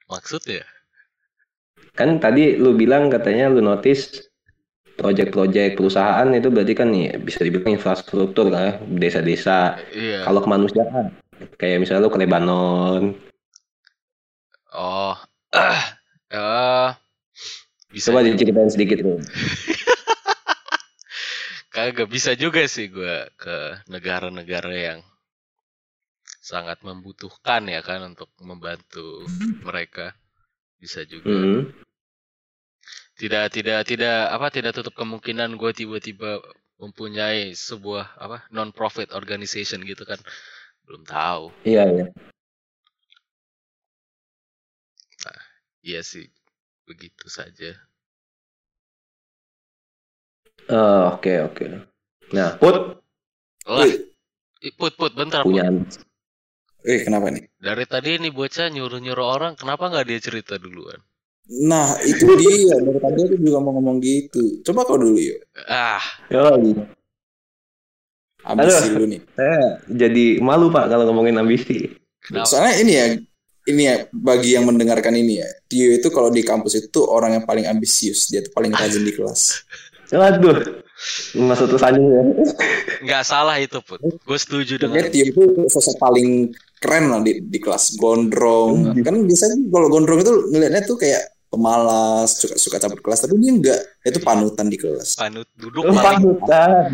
maksudnya 0.07 0.63
kan 1.99 2.15
tadi 2.23 2.55
lu 2.55 2.77
bilang 2.79 3.11
katanya 3.11 3.51
lu 3.51 3.59
notice 3.59 4.31
project-project 4.97 5.77
perusahaan 5.77 6.27
itu 6.33 6.49
berarti 6.49 6.73
kan 6.73 6.89
nih 6.89 7.21
bisa 7.21 7.45
dibilang 7.45 7.77
infrastruktur 7.77 8.49
ya, 8.49 8.81
desa-desa. 8.81 9.77
iya 9.93 10.25
Kalau 10.25 10.41
kemanusiaan, 10.41 11.13
kayak 11.61 11.85
misalnya 11.85 12.05
lu 12.05 12.11
ke 12.11 12.19
Lebanon, 12.19 13.03
oh 14.73 15.15
eh 16.33 16.89
bisa 17.93 18.09
coba 18.11 18.25
diceritain 18.25 18.69
sedikit 18.73 18.97
lu. 19.05 19.15
kagak 21.73 22.09
bisa 22.09 22.33
juga 22.33 22.65
sih 22.65 22.89
gua 22.89 23.29
ke 23.37 23.85
negara-negara 23.87 24.73
yang 24.73 24.99
sangat 26.41 26.79
membutuhkan 26.81 27.67
ya 27.67 27.83
kan 27.83 28.01
untuk 28.07 28.31
membantu 28.39 29.27
mereka 29.61 30.15
bisa 30.79 31.03
juga 31.03 31.27
Hmm. 31.27 31.67
Tidak 33.17 33.49
tidak 33.55 33.79
tidak 33.89 34.17
apa 34.29 34.47
tidak 34.53 34.71
tutup 34.77 34.93
kemungkinan 34.93 35.57
gue 35.57 35.71
tiba-tiba 35.73 36.39
mempunyai 36.77 37.57
sebuah 37.57 38.05
apa 38.21 38.45
non 38.53 38.69
profit 38.69 39.09
organization 39.17 39.81
gitu 39.81 40.05
kan 40.05 40.21
belum 40.85 41.01
tahu 41.03 41.49
Iya, 41.65 41.83
iya. 41.89 42.05
iya 45.83 46.01
sih 46.05 46.25
begitu 46.87 47.25
saja 47.27 47.73
Oh, 50.67 51.15
Oke, 51.15 51.39
oke. 51.47 51.63
Nah, 52.35 52.59
Put 52.59 52.75
lah 53.67 53.87
Wih, 53.87 54.11
ih, 54.67 54.73
put 54.75 54.93
put 54.99 55.11
bentar 55.15 55.43
Put. 55.43 55.51
punya 55.51 55.63
Eh, 56.87 57.03
kenapa 57.03 57.31
nih? 57.31 57.43
dari 57.59 57.83
tadi 57.87 58.15
ini 58.19 58.29
bocah 58.31 58.67
nyuruh 58.71 58.99
nyuruh 58.99 59.27
orang 59.27 59.53
kenapa 59.59 59.87
nggak 59.91 60.05
dia 60.07 60.19
cerita 60.23 60.55
duluan 60.59 60.99
Nah, 61.47 61.95
itu 62.03 62.27
dia. 62.35 62.75
Dari 62.75 62.99
tadi 62.99 63.19
aku 63.23 63.35
juga 63.39 63.59
mau 63.63 63.71
ngomong 63.79 64.03
gitu. 64.03 64.59
Coba 64.67 64.83
kau 64.83 64.99
dulu 64.99 65.15
yuk. 65.15 65.39
ah 65.71 66.03
iya. 66.27 66.83
Ambisi 68.47 68.79
Aduh. 68.79 68.91
dulu 68.95 69.05
nih. 69.11 69.21
Saya 69.35 69.61
jadi 69.87 70.25
malu 70.39 70.71
Pak 70.71 70.87
kalau 70.87 71.03
ngomongin 71.11 71.39
ambisi. 71.39 71.91
kenapa 72.23 72.47
Soalnya 72.47 72.73
ini 72.79 72.91
ya, 72.95 73.05
ini 73.67 73.81
ya 73.83 73.95
bagi 74.11 74.55
yang 74.55 74.67
mendengarkan 74.67 75.15
ini 75.15 75.43
ya, 75.43 75.47
Tio 75.67 75.91
itu 75.95 76.07
kalau 76.11 76.31
di 76.31 76.43
kampus 76.43 76.87
itu 76.87 77.03
orang 77.03 77.39
yang 77.39 77.45
paling 77.47 77.67
ambisius, 77.67 78.31
dia 78.31 78.43
tuh 78.43 78.51
paling 78.55 78.71
rajin 78.71 79.03
di 79.03 79.11
kelas. 79.11 79.67
Waduh, 80.07 80.83
maksud 81.35 81.67
tuh 81.75 81.79
sanjung 81.79 82.07
ya. 82.07 82.23
nggak 83.03 83.23
salah 83.27 83.59
itu 83.59 83.83
put 83.83 83.99
gue 83.99 84.39
setuju 84.39 84.79
dengan 84.79 85.03
Pokoknya 85.03 85.11
Tio 85.11 85.25
itu 85.27 85.43
sosok 85.67 85.99
paling 85.99 86.55
keren 86.79 87.11
lah 87.11 87.19
di, 87.19 87.43
di 87.43 87.59
kelas, 87.59 87.99
gondrong. 87.99 88.95
Kan 89.03 89.15
biasanya 89.27 89.55
kalau 89.67 89.87
gondrong 89.91 90.19
itu 90.23 90.33
ngelihatnya 90.55 90.81
tuh 90.87 90.95
kayak 90.95 91.36
pemalas, 91.47 92.35
suka 92.35 92.55
suka 92.55 92.77
cabut 92.77 92.99
kelas, 92.99 93.23
tapi 93.23 93.35
dia 93.37 93.51
enggak, 93.51 93.81
dia 94.01 94.11
tuh 94.11 94.21
panutan 94.21 94.67
di 94.67 94.75
kelas. 94.75 95.15
panut 95.15 95.47
duduk 95.55 95.83
Oh, 95.83 95.91
paling 95.91 96.19
panutan. 96.23 96.91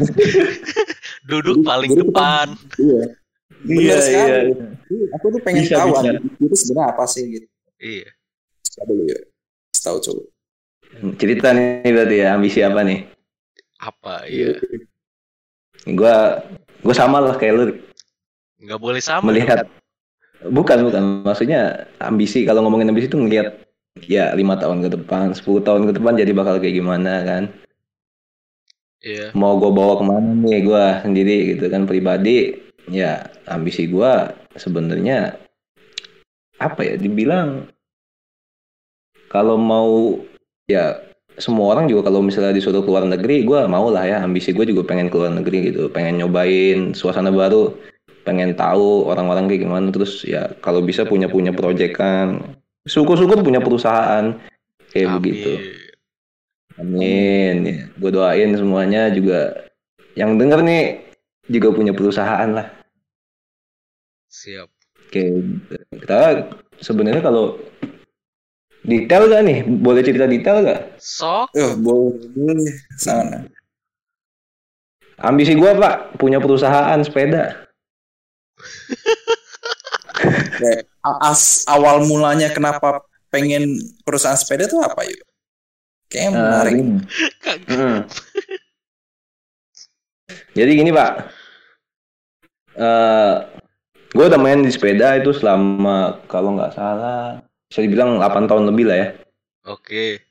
duduk 1.29 1.57
paling 1.61 1.89
jadi 1.89 2.01
depan 2.03 2.47
Iya. 2.77 3.03
Iya, 3.63 3.95
sekali. 3.97 4.27
iya. 4.27 4.39
Jadi 4.83 4.95
Aku 5.15 5.25
tuh 5.29 5.41
pengen 5.41 5.63
Bisa, 5.63 5.79
tahu 5.79 5.89
bisa. 5.95 6.09
itu 6.37 6.55
sebenarnya 6.57 6.85
apa 6.89 7.03
sih 7.07 7.23
gitu. 7.29 7.47
iya 7.79 8.09
Coba 8.65 8.83
dulu 8.87 9.03
ya. 9.05 9.19
Tahu 9.73 9.97
coba. 10.01 10.21
Cerita 11.15 11.47
nih 11.51 11.89
berarti 11.89 12.15
ya, 12.17 12.27
ambisi 12.33 12.59
apa 12.59 12.81
nih? 12.81 12.99
apa 13.77 14.23
iya 14.25 14.55
Gua 15.91 16.39
gua 16.79 16.95
sama 16.95 17.19
lah 17.19 17.35
kayak 17.35 17.53
lu 17.53 17.63
nggak 18.63 18.79
boleh 18.79 19.03
sama 19.03 19.27
melihat 19.27 19.67
bukan 20.47 20.87
bukan 20.87 21.03
maksudnya 21.23 21.83
ambisi 21.99 22.47
kalau 22.47 22.63
ngomongin 22.63 22.87
ambisi 22.87 23.11
itu 23.11 23.19
ngelihat 23.19 23.59
ya 24.01 24.33
lima 24.33 24.57
tahun 24.57 24.81
ke 24.81 24.89
depan 24.97 25.37
10 25.37 25.61
tahun 25.61 25.81
ke 25.89 25.93
depan 26.01 26.17
jadi 26.17 26.31
bakal 26.33 26.57
kayak 26.57 26.75
gimana 26.81 27.21
kan? 27.23 27.43
Iya. 29.03 29.35
Mau 29.35 29.59
gue 29.59 29.69
bawa 29.69 29.99
ke 29.99 30.03
mana 30.07 30.31
nih 30.31 30.63
gue 30.63 30.85
sendiri 31.03 31.37
gitu 31.55 31.67
kan 31.67 31.83
pribadi? 31.83 32.55
Ya 32.87 33.31
ambisi 33.47 33.87
gue 33.87 34.11
sebenarnya 34.55 35.35
apa 36.59 36.79
ya 36.83 36.95
dibilang 36.95 37.67
kalau 39.27 39.59
mau 39.59 40.19
ya 40.69 40.99
semua 41.35 41.73
orang 41.75 41.89
juga 41.89 42.07
kalau 42.07 42.21
misalnya 42.21 42.53
disuruh 42.53 42.85
keluar 42.85 43.03
negeri 43.03 43.43
gue 43.43 43.59
mau 43.65 43.89
lah 43.89 44.05
ya 44.05 44.21
ambisi 44.21 44.53
gue 44.53 44.63
juga 44.63 44.87
pengen 44.87 45.11
keluar 45.11 45.35
negeri 45.35 45.73
gitu. 45.73 45.91
Pengen 45.91 46.23
nyobain 46.23 46.95
suasana 46.95 47.29
baru 47.29 47.75
pengen 48.23 48.55
tahu 48.55 49.03
orang-orang 49.11 49.51
kayak 49.51 49.67
gimana. 49.67 49.87
Terus 49.91 50.23
ya 50.23 50.47
kalau 50.63 50.79
bisa 50.79 51.03
punya 51.03 51.27
punya 51.27 51.51
proyekan 51.51 52.55
syukur-syukur 52.83 53.39
punya 53.39 53.59
perusahaan 53.59 54.35
kayak 54.91 55.07
Amin. 55.07 55.15
begitu 55.19 55.51
amin 56.73 57.55
ya 57.63 57.77
gue 57.93 58.09
doain 58.11 58.49
semuanya 58.53 59.07
juga 59.09 59.69
yang 60.13 60.35
denger 60.35 60.59
nih 60.61 60.83
juga 61.47 61.69
punya 61.71 61.93
perusahaan 61.93 62.49
lah 62.49 62.67
Siap. 64.27 64.67
kayak 65.13 65.29
gitu. 65.37 65.73
kita 66.01 66.21
sebenarnya 66.81 67.21
kalau 67.21 67.61
detail 68.83 69.29
gak 69.29 69.43
nih 69.45 69.59
boleh 69.63 70.01
cerita 70.03 70.25
detail 70.27 70.59
gak 70.61 70.81
Sok. 70.99 71.53
Eh, 71.55 71.73
boleh 71.77 72.19
boleh 72.33 72.73
sana. 72.97 73.47
ambisi 75.21 75.55
gue 75.55 75.71
pak 75.77 76.17
punya 76.17 76.41
perusahaan 76.41 76.99
sepeda 76.99 77.69
as 81.23 81.67
awal 81.67 82.03
mulanya 82.07 82.49
kenapa 82.53 83.03
pengen 83.33 83.79
perusahaan 84.05 84.37
sepeda 84.37 84.69
tuh 84.69 84.79
apa 84.83 85.03
yuk? 85.05 85.25
Kayaknya 86.07 86.29
Nah, 86.31 86.41
menarik. 86.43 86.73
gini. 86.77 86.93
Mm. 87.67 87.99
Jadi 90.53 90.71
gini 90.77 90.91
pak, 90.93 91.11
Eh 92.73 93.35
gue 94.13 94.25
udah 94.29 94.37
main 94.41 94.61
di 94.61 94.69
sepeda 94.69 95.17
itu 95.17 95.33
selama 95.33 96.21
kalau 96.29 96.53
nggak 96.53 96.73
salah 96.77 97.41
bisa 97.69 97.81
dibilang 97.81 98.17
8 98.21 98.49
tahun 98.49 98.69
lebih 98.69 98.85
lah 98.89 98.97
ya. 98.97 99.07
Oke. 99.69 100.21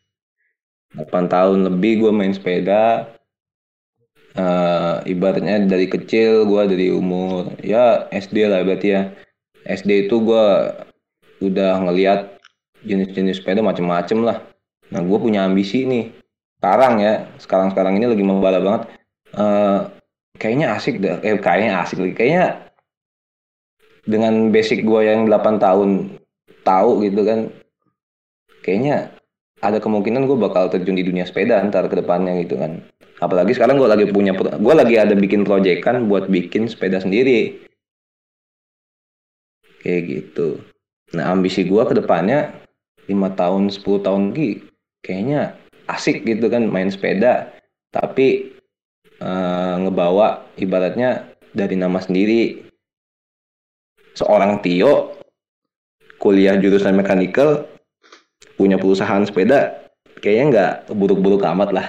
8 0.95 1.27
tahun 1.27 1.67
lebih 1.71 2.07
gue 2.07 2.13
main 2.15 2.35
sepeda. 2.35 3.11
Eh 4.33 4.97
ibaratnya 5.13 5.63
dari 5.67 5.87
kecil 5.87 6.47
gue 6.49 6.63
dari 6.67 6.89
umur 6.91 7.53
ya 7.63 8.07
SD 8.11 8.47
lah 8.51 8.63
berarti 8.67 8.89
ya. 8.91 9.03
SD 9.67 10.11
itu 10.11 10.23
gue 10.23 10.47
udah 11.43 11.73
ngeliat 11.83 12.39
jenis-jenis 12.83 13.43
sepeda 13.43 13.63
macem-macem 13.63 14.23
lah. 14.23 14.43
Nah 14.91 15.01
gue 15.03 15.19
punya 15.19 15.47
ambisi 15.47 15.87
nih. 15.87 16.15
Sekarang 16.59 17.03
ya, 17.03 17.27
sekarang-sekarang 17.43 17.99
ini 17.99 18.07
lagi 18.07 18.25
membara 18.27 18.59
banget. 18.63 18.83
Eh 19.35 19.81
kayaknya 20.39 20.79
asik 20.79 21.03
deh. 21.03 21.19
Eh 21.23 21.39
kayaknya 21.39 21.83
asik 21.83 21.99
lagi. 22.03 22.15
Kayaknya 22.15 22.45
dengan 24.07 24.51
basic 24.51 24.83
gue 24.83 25.01
yang 25.07 25.31
8 25.31 25.63
tahun 25.63 26.19
tahu 26.67 26.91
gitu 27.07 27.23
kan. 27.23 27.51
Kayaknya 28.63 29.11
ada 29.63 29.79
kemungkinan 29.79 30.27
gue 30.27 30.39
bakal 30.39 30.71
terjun 30.71 30.99
di 30.99 31.07
dunia 31.07 31.23
sepeda 31.23 31.63
ntar 31.67 31.87
ke 31.87 31.99
depannya 31.99 32.35
gitu 32.43 32.59
kan. 32.59 32.83
Apalagi 33.23 33.55
sekarang 33.55 33.79
gue 33.79 33.87
lagi 33.87 34.11
punya, 34.11 34.35
gue 34.35 34.75
lagi 34.75 34.99
ada 34.99 35.15
bikin 35.15 35.47
proyekan 35.47 36.11
buat 36.11 36.27
bikin 36.27 36.67
sepeda 36.67 36.99
sendiri. 36.99 37.63
Kayak 39.83 40.03
gitu. 40.09 40.63
Nah 41.13 41.35
ambisi 41.35 41.67
gue 41.67 41.83
ke 41.85 41.95
depannya 41.99 42.55
5 43.11 43.35
tahun, 43.35 43.69
10 43.69 44.07
tahun 44.07 44.23
lagi 44.33 44.63
kayaknya 45.03 45.59
asik 45.91 46.23
gitu 46.25 46.47
kan 46.49 46.65
main 46.71 46.89
sepeda. 46.89 47.51
Tapi 47.93 48.57
eh, 49.21 49.75
ngebawa 49.83 50.47
ibaratnya 50.57 51.29
dari 51.53 51.77
nama 51.77 52.01
sendiri. 52.01 52.65
Seorang 54.13 54.61
Tio 54.63 55.19
kuliah 56.23 56.55
jurusan 56.55 56.95
mechanical 56.95 57.67
punya 58.55 58.79
perusahaan 58.79 59.25
sepeda 59.27 59.91
kayaknya 60.23 60.45
nggak 60.55 60.73
buruk-buruk 60.95 61.43
amat 61.43 61.75
lah. 61.75 61.87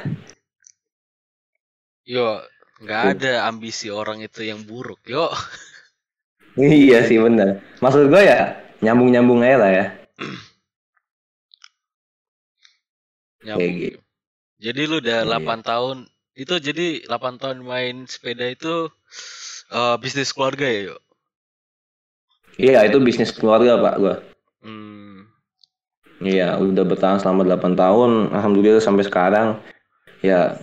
Yo, 2.03 2.41
nggak 2.82 3.21
ada 3.21 3.47
ambisi 3.47 3.93
orang 3.93 4.25
itu 4.25 4.41
yang 4.43 4.65
buruk. 4.65 4.99
Yo. 5.06 5.29
iya 6.58 7.06
sih 7.06 7.18
bener. 7.18 7.62
Maksud 7.82 8.13
gue 8.13 8.22
ya 8.22 8.54
nyambung-nyambung 8.84 9.42
aja 9.42 9.58
lah 9.58 9.72
ya. 9.72 9.86
Nyambung. 13.44 13.60
Kayak 13.60 13.74
gitu. 13.80 14.00
Jadi 14.63 14.82
lu 14.88 14.96
udah 15.04 15.20
Iya. 15.28 15.44
8 15.44 15.68
tahun 15.68 15.98
itu 16.34 16.54
jadi 16.58 16.88
8 17.12 17.42
tahun 17.42 17.58
main 17.68 18.08
sepeda 18.08 18.48
itu 18.48 18.88
eh, 19.74 19.96
bisnis 20.00 20.32
keluarga 20.32 20.63
ya, 20.63 20.94
yuk. 20.94 21.02
Iya 22.62 22.86
itu 22.86 23.02
bisnis 23.02 23.34
keluarga 23.34 23.82
pak 23.82 23.96
gue. 23.98 24.16
Hmm. 24.62 25.26
Iya 26.24 26.56
udah 26.62 26.86
bertahan 26.86 27.20
selama 27.20 27.44
8 27.44 27.76
tahun. 27.76 28.32
Alhamdulillah 28.32 28.80
sampai 28.80 29.04
sekarang. 29.04 29.60
Ya 30.24 30.56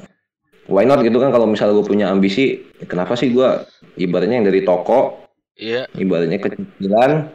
why 0.70 0.86
not 0.86 1.02
gitu 1.04 1.20
kan 1.20 1.34
kalau 1.34 1.50
misalnya 1.50 1.76
gue 1.76 1.84
punya 1.84 2.08
ambisi. 2.08 2.64
Kenapa 2.86 3.18
sih 3.18 3.34
gue 3.34 3.66
ibaratnya 4.00 4.40
yang 4.40 4.48
dari 4.48 4.64
toko 4.64 5.28
Iya, 5.60 5.84
ibaratnya 5.92 6.40
kecilan 6.40 7.28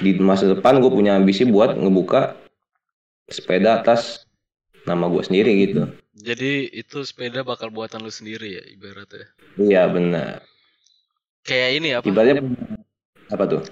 di 0.00 0.16
masa 0.24 0.48
depan 0.48 0.80
gue 0.80 0.88
punya 0.88 1.20
ambisi 1.20 1.44
buat 1.44 1.76
ngebuka 1.76 2.32
sepeda 3.28 3.84
atas 3.84 4.24
nama 4.88 5.04
gue 5.12 5.20
sendiri 5.20 5.52
gitu. 5.68 5.84
jadi 6.16 6.64
itu 6.72 7.04
sepeda 7.04 7.44
bakal 7.44 7.68
buatan 7.68 8.00
lu 8.00 8.08
sendiri 8.08 8.56
ya 8.56 8.64
ibaratnya. 8.72 9.28
Iya 9.60 9.84
benar. 9.92 10.40
Kayak 11.44 11.70
ini 11.76 11.88
apa? 11.92 12.08
Ibaratnya 12.08 12.42
apa 13.28 13.44
tuh? 13.44 13.62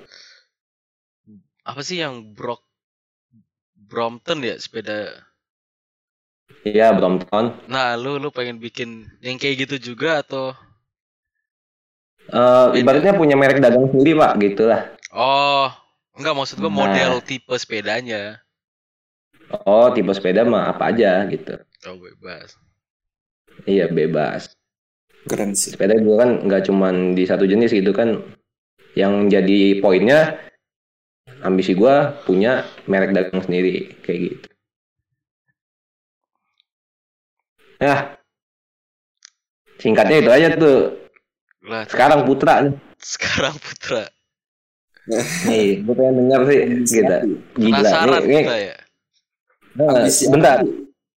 Apa 1.64 1.80
sih 1.80 2.04
yang 2.04 2.36
Brock 2.36 2.60
Brompton 3.72 4.44
ya 4.44 4.60
sepeda? 4.60 5.24
Iya 6.68 6.92
Brompton. 6.92 7.64
Nah, 7.66 7.96
lu 7.96 8.20
lu 8.20 8.28
pengen 8.28 8.60
bikin 8.60 9.08
yang 9.24 9.40
kayak 9.40 9.66
gitu 9.66 9.94
juga 9.94 10.20
atau 10.20 10.52
Eh, 12.26 12.66
Beda. 12.74 12.78
ibaratnya 12.82 13.14
punya 13.14 13.38
merek 13.38 13.62
dagang 13.62 13.86
sendiri 13.90 14.18
pak, 14.18 14.32
gitulah. 14.42 14.80
Oh, 15.14 15.70
enggak 16.18 16.34
maksud 16.34 16.58
gua 16.58 16.70
Nah. 16.70 16.78
model 16.82 17.12
tipe 17.22 17.54
sepedanya. 17.54 18.42
Oh 19.62 19.94
tipe 19.94 20.10
sepeda 20.10 20.42
mah 20.42 20.74
apa 20.74 20.90
aja 20.90 21.22
gitu. 21.30 21.54
Oh, 21.86 21.94
bebas. 21.94 22.58
Iya 23.62 23.86
bebas. 23.86 24.50
Keren 25.30 25.54
sih. 25.54 25.70
Sepeda 25.74 25.94
juga 25.94 26.26
kan 26.26 26.30
nggak 26.50 26.62
cuman 26.66 27.14
di 27.14 27.22
satu 27.24 27.46
jenis 27.46 27.70
gitu 27.70 27.94
kan. 27.94 28.26
Yang 28.98 29.14
jadi 29.38 29.60
poinnya 29.78 30.34
ambisi 31.46 31.78
gua 31.78 32.10
punya 32.26 32.66
merek 32.90 33.14
dagang 33.14 33.38
sendiri 33.46 33.94
kayak 34.02 34.18
gitu. 34.34 34.48
Ya, 37.76 38.16
singkatnya 39.78 40.16
itu 40.24 40.30
aja 40.32 40.48
tuh. 40.56 41.05
Lah, 41.66 41.82
Sekarang 41.90 42.22
Putra 42.22 42.62
nih. 42.62 42.74
sekarang 42.96 43.54
Putra. 43.58 44.06
Nih, 45.46 45.82
gue 45.86 45.94
pengen 45.94 46.14
denger 46.18 46.40
sih 46.46 46.60
kita. 46.98 47.16
Gila. 47.54 47.78
Penasaran 47.78 48.22
Nih, 48.22 48.30
nih, 48.30 48.42
kita 48.42 48.56
ya. 48.58 48.76
nah, 49.76 49.94
bentar. 50.06 50.58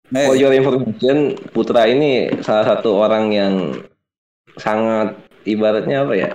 Eh, 0.07 0.23
For 0.23 0.35
your 0.39 0.55
information, 0.55 1.17
Putra 1.51 1.83
ini 1.87 2.31
salah 2.39 2.63
satu 2.63 2.95
orang 2.95 3.25
yang 3.31 3.53
sangat 4.55 5.19
ibaratnya 5.43 6.07
apa 6.07 6.13
ya? 6.15 6.31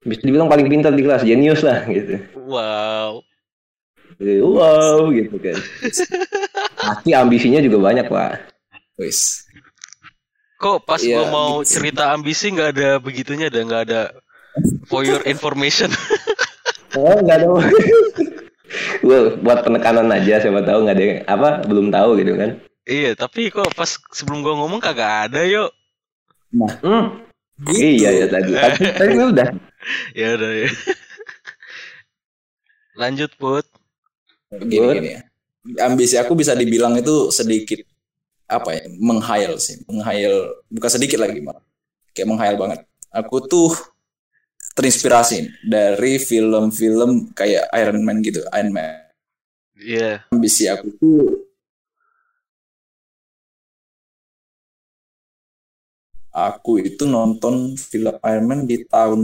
Bisa 0.00 0.24
dibilang 0.24 0.48
paling 0.48 0.68
pintar 0.68 0.92
di 0.92 1.04
kelas, 1.04 1.24
jenius 1.24 1.60
lah 1.60 1.84
gitu. 1.88 2.20
Wow. 2.36 3.24
Jadi, 4.20 4.40
Wow 4.40 5.08
gitu 5.12 5.36
kan. 5.36 5.56
Pasti 6.80 7.10
ambisinya 7.12 7.60
juga 7.60 7.80
banyak 7.80 8.08
pak. 8.08 8.52
wis. 9.00 9.48
Kok 10.60 10.84
pas 10.84 11.00
Iya, 11.00 11.16
gua 11.16 11.24
mau 11.32 11.52
gitu. 11.64 11.80
cerita 11.80 12.12
ambisi 12.12 12.52
nggak 12.52 12.70
ada 12.76 12.90
begitunya 13.00 13.48
dan 13.48 13.64
nggak 13.64 13.82
ada 13.88 14.12
for 14.86 15.02
your 15.02 15.24
information. 15.24 15.88
Oh 16.90 17.22
nggak 17.22 17.38
ada. 17.38 17.46
Gua 18.98 19.38
buat 19.38 19.62
penekanan 19.62 20.10
aja, 20.10 20.42
siapa 20.42 20.66
tahu 20.66 20.82
nggak 20.82 20.96
ada 20.98 21.04
yang 21.06 21.18
apa 21.24 21.48
belum 21.62 21.86
tahu 21.88 22.18
gitu 22.18 22.34
kan. 22.34 22.50
iya, 22.82 23.14
tapi 23.14 23.46
kok 23.46 23.70
pas 23.72 23.94
sebelum 24.10 24.42
gua 24.42 24.58
ngomong 24.58 24.82
kagak 24.82 25.30
ada 25.30 25.46
yuk. 25.46 25.70
Hmm, 26.82 27.22
Gitu. 27.62 27.78
iya 28.02 28.10
ya 28.10 28.26
tadi. 28.26 28.50
Tadi, 28.52 28.82
tadi 28.98 29.14
udah. 29.16 29.48
Ya 30.12 30.34
udah 30.34 30.50
ya. 30.50 30.68
Lanjut 32.98 33.30
Put. 33.38 33.66
Gini, 34.50 34.76
Good. 34.76 34.94
gini 34.98 35.10
ya. 35.14 35.20
Ambisi 35.86 36.16
aku 36.18 36.34
bisa 36.34 36.56
dibilang 36.56 36.96
itu 36.96 37.30
sedikit 37.30 37.84
apa 38.50 38.74
ya, 38.74 38.84
menghayal 38.98 39.54
sih, 39.62 39.78
menghayal 39.86 40.50
bukan 40.66 40.90
sedikit 40.90 41.22
lagi 41.22 41.38
malah. 41.38 41.62
Kayak 42.10 42.28
menghayal 42.34 42.56
banget. 42.58 42.80
Aku 43.14 43.46
tuh 43.46 43.70
terinspirasi 44.74 45.50
dari 45.62 46.18
film-film 46.18 47.30
kayak 47.34 47.70
Iron 47.78 48.02
Man 48.02 48.18
gitu, 48.26 48.42
Iron 48.50 48.74
Man. 48.74 48.98
Iya. 49.78 50.26
Ambisi 50.34 50.66
aku 50.66 50.90
tuh 50.98 51.46
aku 56.30 56.78
itu 56.82 57.06
nonton 57.06 57.74
film 57.78 58.14
Iron 58.22 58.46
Man 58.46 58.60
di 58.66 58.82
tahun 58.86 59.22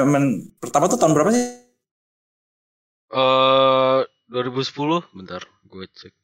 Iron 0.00 0.10
Man 0.10 0.24
pertama 0.60 0.88
tuh 0.88 1.00
tahun 1.00 1.12
berapa 1.16 1.30
sih? 1.32 1.44
Eh 3.14 4.00
2010 4.28 5.14
bentar 5.14 5.42
gue 5.68 5.84
cek 5.92 6.14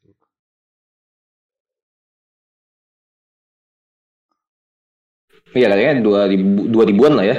Iya 5.51 5.67
kayaknya 5.75 6.03
2000 6.03 6.45
2000-an 6.71 7.13
lah 7.19 7.25
ya. 7.27 7.37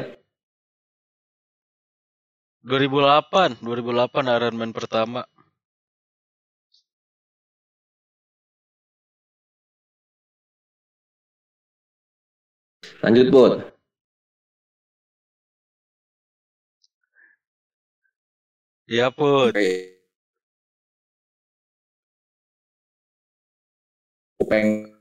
2008 2.62 3.58
2008 3.64 4.34
Iron 4.38 4.54
Man 4.54 4.70
pertama 4.70 5.26
Lanjut, 13.02 13.30
Bot. 13.34 13.52
Iya 18.90 19.08
pun 19.16 19.50
Oke. 24.40 24.91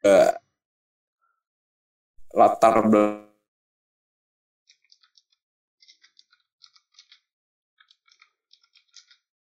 Eh, 0.00 0.32
latar 2.32 2.76
belakang 2.88 3.28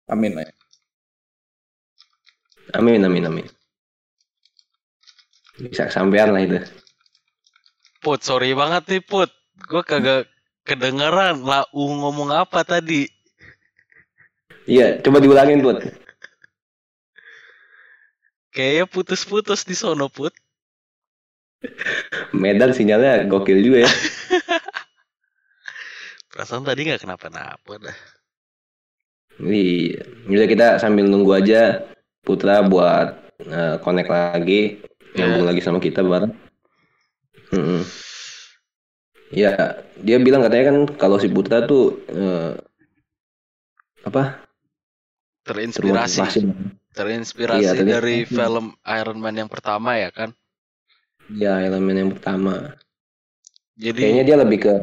Amin 0.05 0.37
ya. 0.37 0.45
Amin, 2.77 3.01
amin, 3.01 3.25
amin. 3.25 3.47
Bisa 5.57 5.89
kesampean 5.89 6.29
lah 6.29 6.45
itu. 6.45 6.61
Put 8.05 8.21
sorry 8.21 8.53
banget 8.53 8.85
nih 8.85 9.01
Put 9.01 9.33
gue 9.65 9.81
kagak 9.81 10.29
kedengeran 10.61 11.41
lau 11.41 11.65
ngomong 11.73 12.29
apa 12.29 12.61
tadi 12.61 13.09
Iya, 14.69 15.01
coba 15.01 15.17
diulangin, 15.21 15.61
Bot. 15.65 15.81
kayaknya 18.53 18.85
putus-putus 18.89 19.65
di 19.65 19.73
sono 19.73 20.05
Put 20.09 20.33
Medan 22.33 22.71
sinyalnya 22.71 23.25
gokil 23.25 23.59
juga 23.61 23.85
ya. 23.85 23.91
perasaan 26.31 26.67
tadi 26.67 26.87
nggak 26.87 27.01
kenapa-napa 27.01 27.73
dah 27.79 27.97
Iya. 29.35 30.07
Bisa 30.31 30.47
kita 30.47 30.67
sambil 30.79 31.11
nunggu 31.11 31.35
aja 31.35 31.83
Putra 32.23 32.63
buat 32.63 33.35
eh, 33.43 33.75
connect 33.83 34.07
lagi, 34.07 34.79
nyambung 35.11 35.43
lagi 35.43 35.59
sama 35.59 35.77
kita 35.77 35.99
bareng. 36.01 36.31
Mm-mm. 37.51 37.83
Ya, 39.35 39.75
dia 39.99 40.17
bilang 40.23 40.39
katanya 40.39 40.71
kan 40.71 40.77
kalau 40.95 41.19
si 41.19 41.27
Putra 41.27 41.67
tuh 41.67 41.99
eh, 42.07 42.55
apa? 44.07 44.39
terinspirasi 45.45 46.41
terinspirasi 46.97 47.61
Iya, 47.61 47.77
terinspirasi. 47.77 47.85
dari 47.85 48.17
film 48.25 48.73
Iron 48.81 49.21
Man 49.21 49.37
yang 49.37 49.51
pertama 49.51 49.93
ya 49.93 50.09
kan 50.09 50.33
Ya, 51.27 51.57
elemen 51.57 51.95
yang 51.97 52.09
pertama. 52.13 52.77
jadi 53.75 53.97
Kayaknya 53.97 54.23
dia 54.23 54.37
lebih 54.37 54.59
ke 54.61 54.73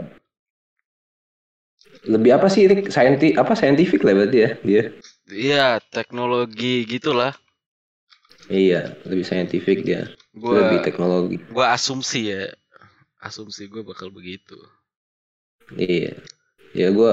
lebih 2.02 2.34
apa 2.34 2.50
sih 2.50 2.66
Rick? 2.66 2.90
Sainti 2.90 3.30
apa 3.38 3.54
saintifik 3.54 4.02
lah 4.02 4.12
berarti 4.18 4.38
ya 4.42 4.50
dia. 4.66 4.82
iya 5.30 5.66
teknologi 5.80 6.82
gitulah 6.84 7.30
Iya, 8.50 8.98
lebih 9.06 9.22
saintifik 9.22 9.86
dia. 9.86 10.10
gua 10.34 10.66
Lebih 10.66 10.78
teknologi. 10.82 11.38
gua 11.48 11.72
asumsi 11.72 12.34
ya 12.34 12.50
asumsi 13.22 13.70
gue 13.70 13.86
bakal 13.86 14.10
begitu 14.10 14.58
Iya. 15.78 16.18
Ya 16.74 16.90
gue 16.90 17.12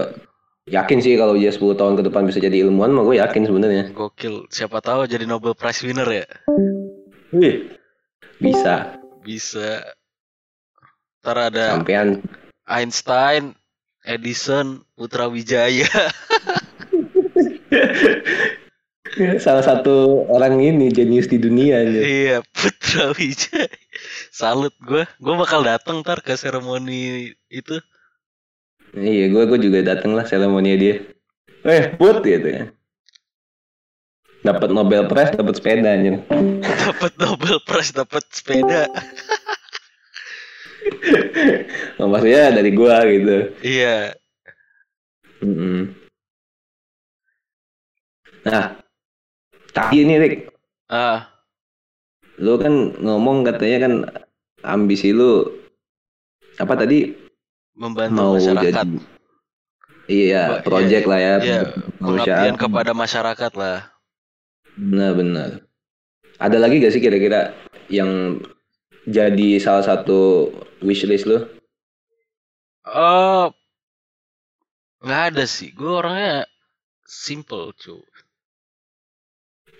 yakin 0.66 1.00
sih 1.00 1.14
kalau 1.22 1.38
dia 1.38 1.54
10 1.54 1.78
tahun 1.78 2.02
ke 2.02 2.10
depan 2.10 2.26
bisa 2.26 2.42
jadi 2.42 2.66
ilmuwan 2.66 2.90
mah 2.90 3.06
gue 3.06 3.22
yakin 3.22 3.46
sebenarnya. 3.46 3.94
gokil 3.94 4.50
siapa 4.50 4.82
tahu 4.82 5.06
jadi 5.06 5.30
Nobel 5.30 5.54
Prize 5.54 5.86
winner 5.86 6.10
ya 6.10 6.26
Wih. 7.30 7.70
Bisa. 8.42 8.99
Bisa 9.30 9.86
ntar 11.22 11.54
ada 11.54 11.78
Sampean 11.78 12.26
Einstein 12.66 13.54
Edison 14.02 14.82
Putra 14.98 15.30
Wijaya 15.30 15.86
salah 19.46 19.62
satu 19.62 20.26
orang 20.34 20.58
ini 20.58 20.90
jenius 20.90 21.30
di 21.30 21.38
dunia 21.38 21.86
aja. 21.86 22.02
iya 22.02 22.38
Putra 22.50 23.14
Wijaya 23.14 23.70
salut 24.34 24.74
gue 24.82 25.06
gue 25.06 25.36
bakal 25.38 25.62
datang 25.62 26.02
ntar 26.02 26.26
ke 26.26 26.34
seremoni 26.34 27.30
itu 27.54 27.78
Iya, 28.90 29.30
gue 29.30 29.44
gue 29.46 29.60
juga 29.62 29.86
dateng 29.86 30.18
lah 30.18 30.26
seremoni 30.26 30.74
dia. 30.74 30.98
Eh, 31.62 31.94
put 31.94 32.26
gitu 32.26 32.50
ya. 32.50 32.74
Dapat 34.40 34.72
Nobel 34.72 35.04
Prize, 35.06 35.36
dapat 35.36 35.54
sepeda 35.60 35.90
anjir. 35.92 36.24
dapat 36.64 37.12
Nobel 37.20 37.60
Prize 37.60 37.92
dapat 37.92 38.24
sepeda. 38.32 38.88
Oh, 42.00 42.08
maksudnya 42.08 42.56
dari 42.56 42.72
gua 42.72 43.04
gitu. 43.04 43.52
iya. 43.62 44.16
Mm-mm. 45.40 45.92
Nah, 48.44 48.80
tadi 49.70 50.04
ini 50.04 50.16
Rick, 50.18 50.34
ah. 50.88 51.28
Lu 52.40 52.56
kan 52.56 52.96
ngomong 52.96 53.44
katanya 53.44 53.78
kan 53.84 53.94
ambisi 54.64 55.12
lu 55.12 55.44
apa 56.56 56.74
tadi? 56.76 57.12
Membantu 57.76 58.16
mau 58.16 58.36
masyarakat. 58.36 58.72
jadi 58.76 58.98
iya 60.10 60.44
Ba- 60.50 60.64
project 60.64 61.06
lah 61.06 61.20
ya 61.20 61.36
iya 61.40 61.62
pengabdian 61.96 62.56
kepada 62.58 62.92
masyarakat 62.92 63.52
lah 63.56 63.88
benar-benar 64.80 65.60
ada 66.40 66.56
lagi 66.56 66.80
gak 66.80 66.96
sih 66.96 67.04
kira-kira 67.04 67.52
yang 67.92 68.40
jadi 69.04 69.60
salah 69.60 69.84
satu 69.84 70.52
wishlist 70.80 71.28
lu? 71.28 71.44
Oh 72.88 73.52
nggak 75.04 75.24
ada 75.36 75.44
sih. 75.44 75.76
Gue 75.76 75.92
orangnya 75.92 76.48
simple 77.04 77.76
cu. 77.76 78.00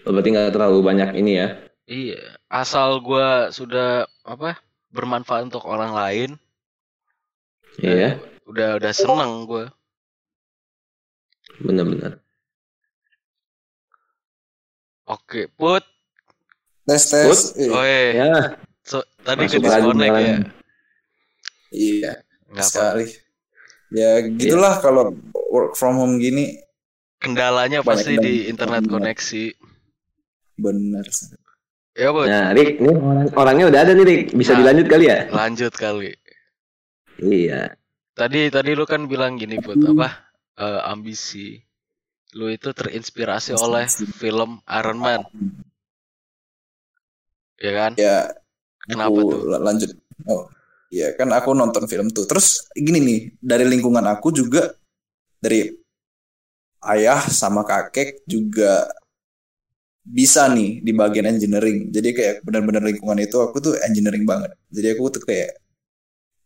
Oh, 0.08 0.12
berarti 0.16 0.30
nggak 0.32 0.56
terlalu 0.56 0.80
banyak 0.84 1.10
ini 1.16 1.32
ya? 1.40 1.48
Iya. 1.88 2.40
Asal 2.52 3.00
gue 3.04 3.54
sudah 3.56 4.08
apa 4.28 4.60
bermanfaat 4.92 5.48
untuk 5.52 5.64
orang 5.64 5.96
lain. 5.96 6.30
Iya. 7.80 8.20
Udah 8.50 8.82
udah 8.82 8.92
seneng 8.92 9.46
gue 9.46 9.70
benar-benar 11.60 12.24
oke 15.10 15.50
put. 15.52 15.82
Tes 16.86 17.04
tes. 17.04 17.26
Put? 17.26 17.40
Eh, 17.58 17.70
oh 17.70 17.84
eh 17.84 18.08
ya. 18.16 18.34
So, 18.82 19.02
tadi 19.22 19.46
ke 19.46 19.58
disconnect 19.58 20.16
ya? 20.16 20.38
Iya, 21.70 22.12
nggak 22.50 22.66
apa 22.66 22.70
sekali. 22.70 23.06
Ya 23.90 24.22
gitulah 24.24 24.78
kalau 24.82 25.14
work 25.50 25.74
from 25.74 25.98
home 25.98 26.18
gini. 26.18 26.58
Kendalanya 27.20 27.82
Banyak 27.82 27.90
pasti 27.90 28.14
di 28.16 28.48
internet 28.48 28.86
koneksi. 28.86 29.46
Benar. 30.56 31.06
ya 31.94 32.10
put. 32.10 32.26
Nah 32.26 32.56
Rick 32.56 32.80
ini 32.80 32.96
orang- 32.96 33.34
orangnya 33.36 33.66
udah 33.68 33.80
ada 33.84 33.92
nih 33.92 34.06
Rick 34.08 34.24
bisa 34.32 34.56
Nah. 34.56 34.60
dilanjut 34.64 34.88
kali 34.88 35.06
ya? 35.06 35.18
lanjut 35.30 35.74
kali. 35.76 36.10
Iya. 37.20 37.76
Tadi 38.16 38.48
tadi 38.48 38.72
lu 38.72 38.88
kan 38.88 39.04
bilang 39.04 39.36
gini 39.36 39.60
Put, 39.60 39.76
apa? 39.84 40.32
eh, 40.56 40.82
ambisi. 40.88 41.60
Lu 42.38 42.46
itu 42.56 42.70
terinspirasi 42.80 43.52
oleh 43.66 43.86
film 44.22 44.50
Iron 44.80 45.00
Man, 45.06 45.22
ya 47.60 47.72
kan? 47.78 47.92
Ya 47.98 48.32
Kenapa 48.90 49.20
aku 49.20 49.22
tuh? 49.32 49.42
la- 49.52 49.62
lanjut. 49.68 49.92
Oh, 50.30 50.44
iya 50.94 51.14
kan 51.18 51.30
aku 51.34 51.50
nonton 51.58 51.86
film 51.92 52.08
tuh. 52.14 52.26
Terus 52.30 52.70
gini 52.76 53.00
nih, 53.02 53.20
dari 53.42 53.66
lingkungan 53.68 54.06
aku 54.06 54.30
juga 54.36 54.74
dari 55.44 55.70
ayah 56.94 57.22
sama 57.40 57.62
kakek 57.70 58.10
juga 58.28 58.72
bisa 60.18 60.42
nih 60.56 60.70
di 60.86 60.92
bagian 61.02 61.28
engineering. 61.34 61.78
Jadi 61.96 62.10
kayak 62.18 62.36
benar-benar 62.46 62.84
lingkungan 62.90 63.20
itu 63.26 63.38
aku 63.46 63.58
tuh 63.66 63.74
engineering 63.88 64.26
banget. 64.32 64.52
Jadi 64.76 64.88
aku 64.96 65.04
tuh 65.16 65.24
kayak 65.28 65.50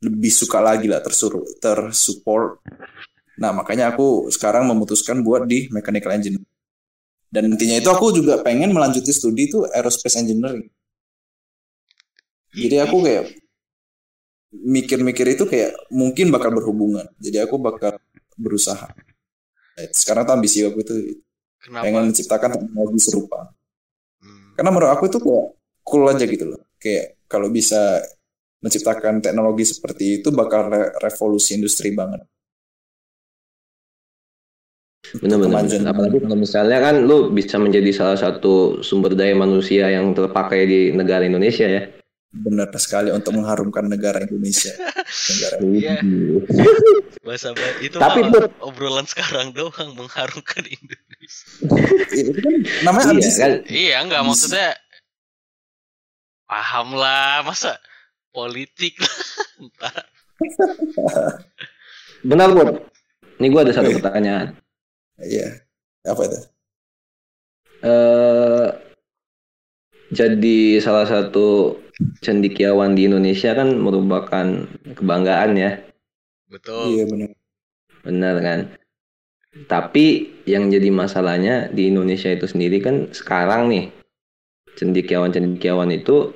lebih 0.05 0.31
suka 0.41 0.59
lagi 0.59 0.87
lah 0.91 1.01
tersuruh 1.05 1.43
tersupport. 1.63 2.59
Nah, 3.41 3.51
makanya 3.55 3.93
aku 3.93 4.29
sekarang 4.29 4.69
memutuskan 4.69 5.25
buat 5.25 5.49
di 5.49 5.69
mechanical 5.73 6.13
engineering. 6.13 6.45
Dan 7.33 7.49
intinya 7.49 7.73
itu 7.81 7.89
aku 7.89 8.13
juga 8.13 8.45
pengen 8.45 8.69
melanjuti 8.69 9.09
studi 9.09 9.49
itu 9.49 9.65
aerospace 9.73 10.21
engineering. 10.21 10.69
Jadi 12.53 12.75
aku 12.77 13.01
kayak 13.01 13.25
mikir-mikir 14.53 15.33
itu 15.33 15.49
kayak 15.49 15.73
mungkin 15.89 16.29
bakal 16.29 16.53
berhubungan. 16.53 17.09
Jadi 17.17 17.41
aku 17.41 17.57
bakal 17.57 17.97
berusaha. 18.37 18.93
Sekarang 19.89 20.29
tuh 20.29 20.37
ambisi 20.37 20.61
aku 20.61 20.85
itu 20.85 20.95
Kenapa? 21.57 21.83
pengen 21.89 22.13
menciptakan 22.13 22.49
teknologi 22.53 22.99
serupa. 23.01 23.49
Hmm. 24.21 24.53
Karena 24.53 24.69
menurut 24.69 24.91
aku 24.93 25.09
itu 25.09 25.17
kayak 25.17 25.45
cool 25.81 26.05
aja 26.05 26.25
gitu 26.29 26.45
loh. 26.53 26.61
Kayak 26.77 27.17
kalau 27.25 27.49
bisa 27.49 28.05
menciptakan 28.61 29.25
teknologi 29.25 29.65
seperti 29.65 30.21
itu 30.21 30.29
bakal 30.29 30.69
re- 30.69 30.93
revolusi 31.01 31.57
industri 31.57 31.89
banget. 31.97 32.21
Bener. 35.13 35.35
Apalagi 35.83 36.17
kalau 36.17 36.33
misalnya 36.33 36.79
kan 36.79 37.03
lu 37.03 37.29
bisa 37.29 37.59
menjadi 37.59 37.91
salah 37.91 38.15
satu 38.15 38.79
sumber 38.79 39.13
daya 39.13 39.35
manusia 39.35 39.87
yang 39.87 40.11
terpakai 40.11 40.63
di 40.63 40.79
negara 40.89 41.23
Indonesia 41.23 41.67
ya. 41.67 41.83
benar 42.33 42.65
sekali 42.73 43.13
untuk 43.13 43.37
mengharumkan 43.37 43.85
negara 43.85 44.17
Indonesia. 44.19 44.73
negara 45.29 45.55
Iya. 45.61 45.95
Bahasa 47.21 47.53
ba- 47.53 47.77
itu 47.77 47.93
Tapi, 47.93 48.25
malah 48.25 48.49
obrolan 48.59 49.05
sekarang 49.05 49.53
doang 49.53 49.93
mengharumkan 49.93 50.65
Indonesia. 50.65 51.45
itu 52.09 52.33
kan 52.33 52.53
namanya 52.81 53.05
Iya 53.05 53.13
ambisi. 53.13 53.37
kan. 53.37 53.51
Iya, 53.69 53.95
enggak 54.01 54.21
maksudnya 54.25 54.69
paham 56.43 56.87
lah, 56.93 57.45
masa 57.45 57.77
politik 58.31 58.97
lah. 58.97 59.15
Entar. 59.61 59.95
Benar 62.23 62.49
Bud. 62.49 62.69
Ini 63.37 63.47
gua 63.47 63.61
ada 63.61 63.73
satu 63.73 63.93
pertanyaan. 63.93 64.57
Iya. 65.23 65.63
Apa 66.03 66.21
itu? 66.27 66.39
eh 67.83 68.67
jadi 70.13 70.79
salah 70.79 71.03
satu 71.03 71.75
cendikiawan 72.23 72.95
di 72.95 73.09
Indonesia 73.09 73.51
kan 73.57 73.75
merupakan 73.75 74.69
kebanggaan 74.93 75.57
ya, 75.57 75.81
Betul. 76.47 76.93
Iya 76.93 77.03
benar. 77.09 77.29
benar 78.05 78.35
kan? 78.39 78.59
Tapi 79.65 80.29
yang 80.45 80.69
jadi 80.69 80.89
masalahnya 80.93 81.69
di 81.73 81.89
Indonesia 81.89 82.29
itu 82.29 82.45
sendiri 82.45 82.81
kan 82.81 83.09
sekarang 83.09 83.69
nih 83.69 83.85
cendikiawan-cendikiawan 84.77 85.89
itu 85.93 86.33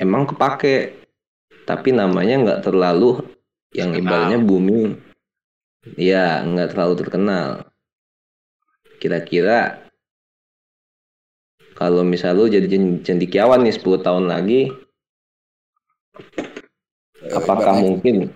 emang 0.00 0.28
kepake, 0.28 0.96
tapi 1.68 1.92
namanya 1.92 2.34
nggak 2.40 2.62
terlalu 2.64 3.20
yang 3.72 3.92
ibaratnya 3.96 4.40
booming, 4.40 4.96
ya 5.96 6.44
nggak 6.44 6.72
terlalu 6.72 6.94
terkenal. 7.00 7.68
Kira-kira 9.04 9.84
kalau 11.76 12.00
misal 12.00 12.40
lu 12.40 12.48
jadi 12.48 12.64
cen- 12.64 13.04
cendikiawan 13.04 13.60
nih 13.60 13.76
10 13.76 14.00
tahun 14.00 14.32
lagi, 14.32 14.72
Eh, 17.20 17.36
apakah 17.36 17.76
mungkin 17.84 18.32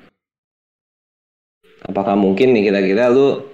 apakah 1.88 2.20
mungkin 2.20 2.52
nih 2.52 2.68
kira-kira 2.68 3.09
lu 3.09 3.48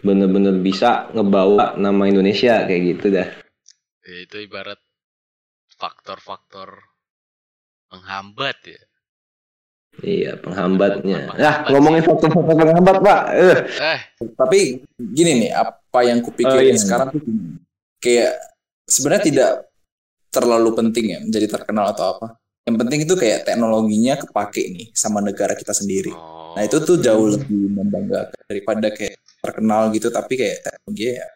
bener-bener 0.00 0.56
bisa 0.64 1.12
ngebawa 1.12 1.76
nama 1.76 2.08
Indonesia 2.08 2.64
kayak 2.64 2.82
gitu 2.96 3.06
dah. 3.12 3.28
Ya, 4.08 4.16
itu 4.24 4.40
ibarat 4.40 4.80
faktor-faktor 5.76 6.80
penghambat 7.92 8.56
ya. 8.64 8.80
Iya, 10.04 10.36
penghambatnya. 10.36 11.32
Penghambat. 11.32 11.40
Nah, 11.40 11.54
ngomongin 11.72 12.02
faktor-faktor 12.04 12.54
penghambat, 12.54 12.96
Pak. 13.00 13.22
Eh, 13.32 13.58
Eh, 13.80 14.00
Tapi 14.36 14.58
gini 14.98 15.32
nih, 15.46 15.50
apa 15.52 16.00
yang 16.04 16.20
kupikirin 16.20 16.72
Oh, 16.72 16.76
iya. 16.76 16.80
sekarang 16.80 17.08
tuh 17.16 17.22
kayak 17.96 18.32
sebenarnya 18.84 19.24
tidak 19.24 19.50
terlalu 20.28 20.70
penting 20.76 21.04
ya 21.16 21.18
menjadi 21.24 21.46
terkenal 21.48 21.96
atau 21.96 22.12
apa. 22.12 22.26
Yang 22.66 22.76
penting 22.82 23.00
itu 23.06 23.14
kayak 23.14 23.40
teknologinya 23.46 24.14
kepake 24.20 24.62
nih 24.68 24.86
sama 24.92 25.22
negara 25.22 25.54
kita 25.54 25.72
sendiri. 25.72 26.12
oh, 26.12 26.52
Nah 26.58 26.62
itu 26.66 26.76
tuh 26.82 26.98
jauh 26.98 27.32
lebih 27.32 27.72
membanggakan 27.72 28.36
daripada 28.44 28.88
kayak 28.90 29.16
terkenal 29.40 29.88
gitu 29.94 30.10
tapi 30.10 30.34
kayak 30.34 30.56
teknologi 30.60 31.14
ya 31.14 31.26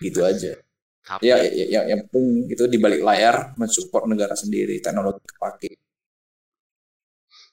gitu 0.00 0.20
aja. 0.24 0.52
tapi 1.02 1.22
Ya, 1.28 1.36
ya, 1.44 1.64
ya 1.68 1.80
yang 1.86 2.06
penting 2.08 2.46
itu 2.48 2.64
di 2.66 2.78
balik 2.78 3.02
layar 3.02 3.52
mensupport 3.54 4.06
negara 4.08 4.34
sendiri 4.34 4.80
teknologi 4.80 5.22
kepake. 5.28 5.70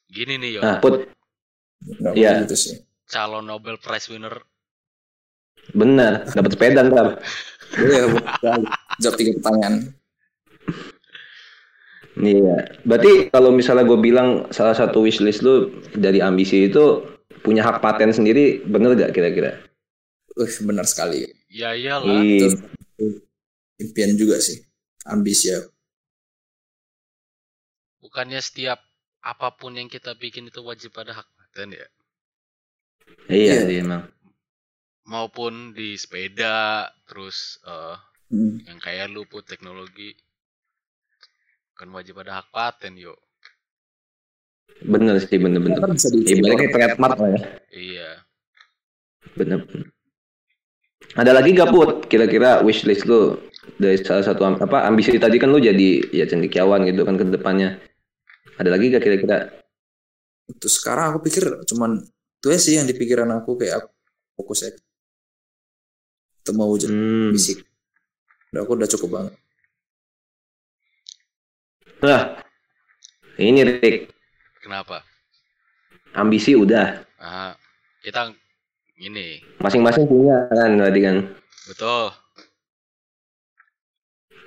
Gini 0.10 0.42
nih 0.42 0.58
yo, 0.58 0.62
nah, 0.62 0.82
Put, 0.82 1.06
Iya. 2.14 2.44
gitu 2.44 2.56
sih. 2.58 2.76
calon 3.06 3.46
Nobel 3.46 3.78
Prize 3.78 4.10
winner 4.10 4.42
benar, 5.70 6.26
dapat 6.34 6.52
sepeda 6.54 6.82
ntar. 6.84 7.08
Iya. 7.70 8.10
Jawab 8.98 9.14
tiga 9.16 9.38
pertanyaan. 9.38 9.94
Iya. 12.18 12.82
Berarti 12.82 13.30
kalau 13.30 13.54
misalnya 13.54 13.86
gue 13.86 14.00
bilang 14.02 14.50
salah 14.50 14.74
satu 14.74 15.06
wishlist 15.06 15.46
lu 15.46 15.70
dari 15.94 16.18
ambisi 16.20 16.66
itu 16.66 17.06
punya 17.46 17.62
hak 17.62 17.80
paten 17.80 18.10
sendiri, 18.10 18.66
bener 18.66 18.98
gak 18.98 19.14
kira-kira? 19.14 19.62
Uh, 20.34 20.50
benar 20.66 20.90
sekali. 20.90 21.30
ya 21.46 21.78
iyalah 21.78 22.10
Iya. 22.10 22.50
Itu 22.50 23.06
impian 23.78 24.18
juga 24.18 24.42
sih. 24.42 24.58
Ambisi 25.06 25.54
ya. 25.54 25.62
bukannya 28.00 28.42
setiap 28.42 28.82
apa 29.24 29.52
pun 29.56 29.76
yang 29.76 29.88
kita 29.92 30.16
bikin 30.16 30.48
itu 30.48 30.60
wajib 30.64 30.96
pada 30.96 31.12
hak 31.18 31.28
paten 31.38 31.76
ya 31.76 31.88
Iya, 33.30 33.66
Iya. 33.68 33.82
emang. 33.84 34.04
maupun 35.10 35.74
di 35.74 35.98
sepeda 35.98 36.86
terus 37.10 37.58
eh, 37.66 37.98
Hmm. 38.30 38.62
yang 38.70 38.78
kayak 38.78 39.10
lu 39.10 39.26
put 39.26 39.42
teknologi 39.50 40.14
kan 41.74 41.90
wajib 41.90 42.22
ada 42.22 42.40
hak 42.44 42.54
paten 42.54 42.94
yuk 42.94 43.18
Bener 44.80 45.20
sih, 45.20 45.36
bener-bener. 45.36 45.76
Kan 45.82 45.92
di 45.98 46.40
Ibaratnya 46.40 46.70
trademark 46.72 47.18
lah 47.20 47.30
ya. 47.36 47.40
iya 47.74 48.10
Bener. 49.36 49.60
Ada 51.18 51.32
lagi 51.36 51.58
gak 51.58 51.74
Put? 51.74 51.90
Kira-kira 52.08 52.62
wishlist 52.64 53.04
lu 53.10 53.36
dari 53.82 53.98
salah 54.00 54.24
satu 54.24 54.46
apa 54.46 54.86
ambisi 54.88 55.18
tadi 55.20 55.36
kan 55.42 55.50
lu 55.52 55.60
jadi 55.60 56.06
ya 56.14 56.24
cendekiawan 56.30 56.86
gitu 56.88 57.02
kan 57.04 57.18
ke 57.20 57.26
depannya. 57.28 57.82
Ada 58.60 58.70
lagi 58.76 58.92
gak 58.92 59.04
kira-kira? 59.04 59.38
Terus 60.60 60.76
sekarang 60.82 61.16
aku 61.16 61.20
pikir 61.30 61.46
cuman 61.64 62.04
itu 62.40 62.46
aja 62.52 62.60
sih 62.60 62.76
yang 62.76 62.88
di 62.90 62.96
pikiran 62.98 63.30
aku 63.32 63.56
kayak 63.56 63.84
aku 63.84 63.90
fokus 64.36 64.68
ya. 64.68 64.72
Itu 66.44 66.52
mau 66.56 66.72
jadi 66.76 66.92
Hmm. 66.92 67.32
fisik. 67.32 67.64
Udah 68.52 68.62
aku 68.66 68.72
udah 68.76 68.90
cukup 68.90 69.10
banget. 69.14 69.34
Nah, 72.00 72.22
ini 73.36 73.60
Rick, 73.64 74.12
kenapa 74.64 75.04
ambisi 76.16 76.56
udah. 76.56 77.04
ah 77.20 77.52
kita 78.00 78.32
ini 78.96 79.44
Masing-masing 79.60 80.08
punya 80.08 80.48
kan 80.48 80.80
tadi 80.80 81.00
kan. 81.04 81.18
betul 81.68 82.16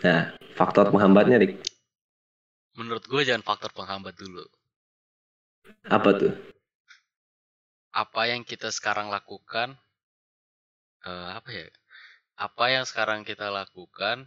Nah, 0.03 0.35
faktor 0.59 0.91
penghambatnya 0.91 1.39
Rick. 1.39 1.61
Menurut 2.79 3.05
gue 3.11 3.23
jangan 3.29 3.45
faktor 3.49 3.71
penghambat 3.79 4.15
dulu 4.23 4.45
Apa 5.97 6.11
tuh? 6.19 6.33
apa 8.03 8.23
yang 8.31 8.43
kita 8.51 8.69
sekarang 8.77 9.07
lakukan 9.17 9.69
eh, 11.11 11.29
apa 11.39 11.51
ya 11.59 11.67
apa 12.47 12.65
yang 12.75 12.85
sekarang 12.91 13.21
kita 13.31 13.47
lakukan 13.59 14.19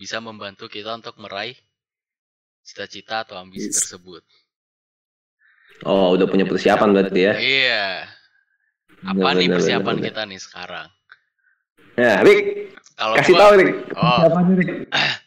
bisa 0.00 0.18
membantu 0.26 0.64
kita 0.76 0.90
untuk 1.00 1.16
meraih 1.24 1.56
cita-cita 2.66 3.16
atau 3.22 3.36
ambisi 3.42 3.68
Yes. 3.68 3.76
tersebut 3.76 4.22
Oh, 5.84 6.14
udah 6.14 6.26
punya 6.30 6.46
persiapan 6.50 6.88
berarti 6.94 7.20
ya. 7.28 7.34
iya 7.34 8.08
apa 9.10 9.28
Bener, 9.28 9.38
nih 9.38 9.48
bener, 9.48 9.54
persiapan 9.54 9.96
bener, 9.96 10.04
kita 10.04 10.22
nih 10.30 10.40
sekarang. 10.46 10.88
Nah, 11.98 12.22
Rick, 12.26 12.74
kalau 12.98 13.18
kasih 13.18 13.34
gua 13.34 13.40
tahu 13.40 13.52
Rick. 13.58 13.70
oh 13.94 14.22
Rick. 14.58 14.70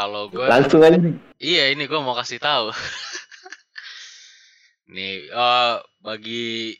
kalau 0.00 0.32
gue 0.32 0.46
Langsung 0.48 0.80
aja 0.80 0.96
Rick. 0.96 1.20
Iya, 1.36 1.76
ini 1.76 1.84
gue 1.84 2.00
mau 2.00 2.16
kasih 2.16 2.40
tahu. 2.40 2.72
Nih, 4.96 5.28
eh, 5.28 5.76
bagi 6.00 6.72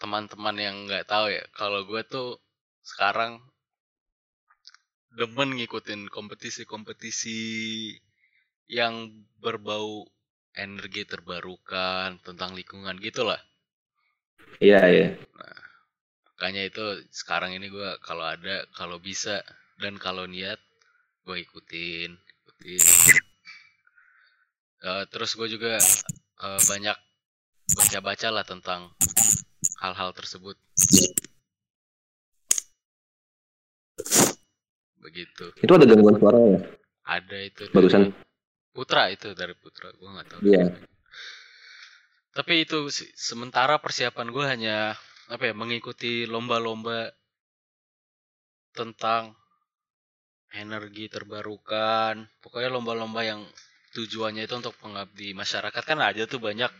teman-teman 0.00 0.56
yang 0.56 0.76
nggak 0.88 1.04
tahu 1.04 1.28
ya, 1.28 1.44
kalau 1.52 1.84
gue 1.84 2.00
tuh 2.08 2.40
sekarang 2.80 3.44
demen 5.12 5.60
ngikutin 5.60 6.08
kompetisi-kompetisi 6.08 7.40
yang 8.72 9.12
berbau 9.42 10.08
energi 10.56 11.04
terbarukan 11.04 12.24
tentang 12.24 12.56
lingkungan 12.56 12.96
gitulah. 13.04 13.40
Iya, 14.64 14.80
iya. 14.88 15.08
Makanya 16.24 16.72
itu 16.72 16.84
sekarang 17.12 17.52
ini 17.52 17.68
gue 17.68 18.00
kalau 18.00 18.24
ada, 18.24 18.64
kalau 18.72 18.96
bisa 18.96 19.44
dan 19.76 20.00
kalau 20.00 20.24
niat 20.24 20.56
gue 21.28 21.44
ikutin, 21.44 22.10
ikutin. 22.16 22.82
Eh, 24.78 25.04
terus 25.12 25.36
gue 25.36 25.48
juga 25.52 25.76
eh, 26.40 26.60
banyak 26.64 26.96
baca-baca 27.76 28.28
lah 28.32 28.44
tentang 28.48 28.96
hal-hal 29.84 30.16
tersebut. 30.16 30.56
Begitu. 35.04 35.44
Itu 35.60 35.72
ada 35.76 35.84
gangguan 35.84 36.16
suara 36.16 36.40
ya? 36.40 36.60
Ada 37.04 37.38
itu 37.44 37.62
Barusan. 37.76 38.08
Putra 38.72 39.12
itu 39.12 39.36
dari 39.36 39.52
Putra, 39.52 39.92
gue 39.92 40.08
nggak 40.08 40.26
tahu. 40.32 40.40
Iya. 40.48 40.64
Tapi 42.32 42.64
itu 42.64 42.88
sementara 43.18 43.76
persiapan 43.82 44.28
gue 44.32 44.44
hanya 44.48 44.76
apa 45.28 45.52
ya 45.52 45.52
mengikuti 45.52 46.24
lomba-lomba 46.24 47.12
tentang 48.72 49.36
energi 50.54 51.10
terbarukan. 51.12 52.24
Pokoknya 52.40 52.72
lomba-lomba 52.72 53.20
yang 53.24 53.40
tujuannya 53.92 54.44
itu 54.48 54.54
untuk 54.56 54.76
mengabdi 54.84 55.32
masyarakat 55.36 55.82
kan 55.84 55.98
ada 56.00 56.24
tuh 56.24 56.40
banyak. 56.40 56.70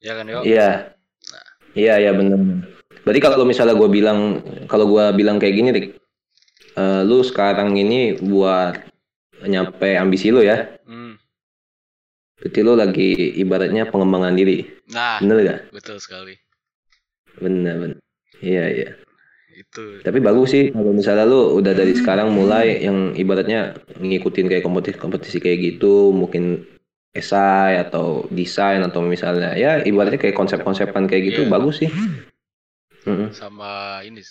Ya 0.00 0.12
kan 0.16 0.26
yo? 0.30 0.40
Iya. 0.46 0.96
Iya 1.76 1.94
iya 2.02 2.10
benar. 2.16 2.40
Berarti 3.06 3.20
kalau 3.22 3.46
misalnya 3.46 3.78
gue 3.78 3.88
bilang 3.88 4.42
kalau 4.66 4.90
gue 4.90 5.04
bilang 5.14 5.38
kayak 5.38 5.54
gini, 5.54 5.68
Rik, 5.70 5.86
eh, 6.74 7.00
lu 7.06 7.22
sekarang 7.22 7.78
ini 7.78 8.18
buat 8.18 8.74
nyampe 9.46 9.96
ambisi 9.96 10.28
lu 10.28 10.44
ya, 10.44 10.68
Hmm. 10.84 11.16
berarti 12.42 12.60
lu 12.60 12.72
lagi 12.76 13.08
ibaratnya 13.40 13.88
pengembangan 13.88 14.36
diri, 14.36 14.68
Nah, 14.92 15.16
bener 15.22 15.36
gak? 15.46 15.60
betul 15.72 15.96
sekali. 15.96 16.36
Bener 17.40 17.74
bener. 17.80 17.98
Iya 18.44 18.64
iya. 18.68 18.90
Itu. 19.60 20.00
Tapi 20.00 20.18
bagus 20.24 20.56
sih 20.56 20.72
kalau 20.72 20.96
misalnya 20.96 21.28
lu 21.28 21.60
udah 21.60 21.76
dari 21.76 21.92
sekarang 21.92 22.32
mulai 22.32 22.80
yang 22.80 23.12
ibaratnya 23.12 23.76
ngikutin 24.00 24.48
kayak 24.48 24.64
kompetisi-kompetisi 24.64 25.36
kayak 25.36 25.58
gitu, 25.76 26.16
mungkin 26.16 26.64
esai 27.12 27.76
atau 27.76 28.24
desain 28.32 28.80
atau 28.80 29.02
misalnya 29.04 29.52
ya 29.58 29.82
ibaratnya 29.84 30.16
kayak 30.16 30.38
konsep-konsepan 30.38 31.04
kayak 31.10 31.34
gitu 31.34 31.40
Iya. 31.44 31.50
bagus 31.52 31.76
sih. 31.84 31.90
Sama 33.36 34.00
ini 34.06 34.22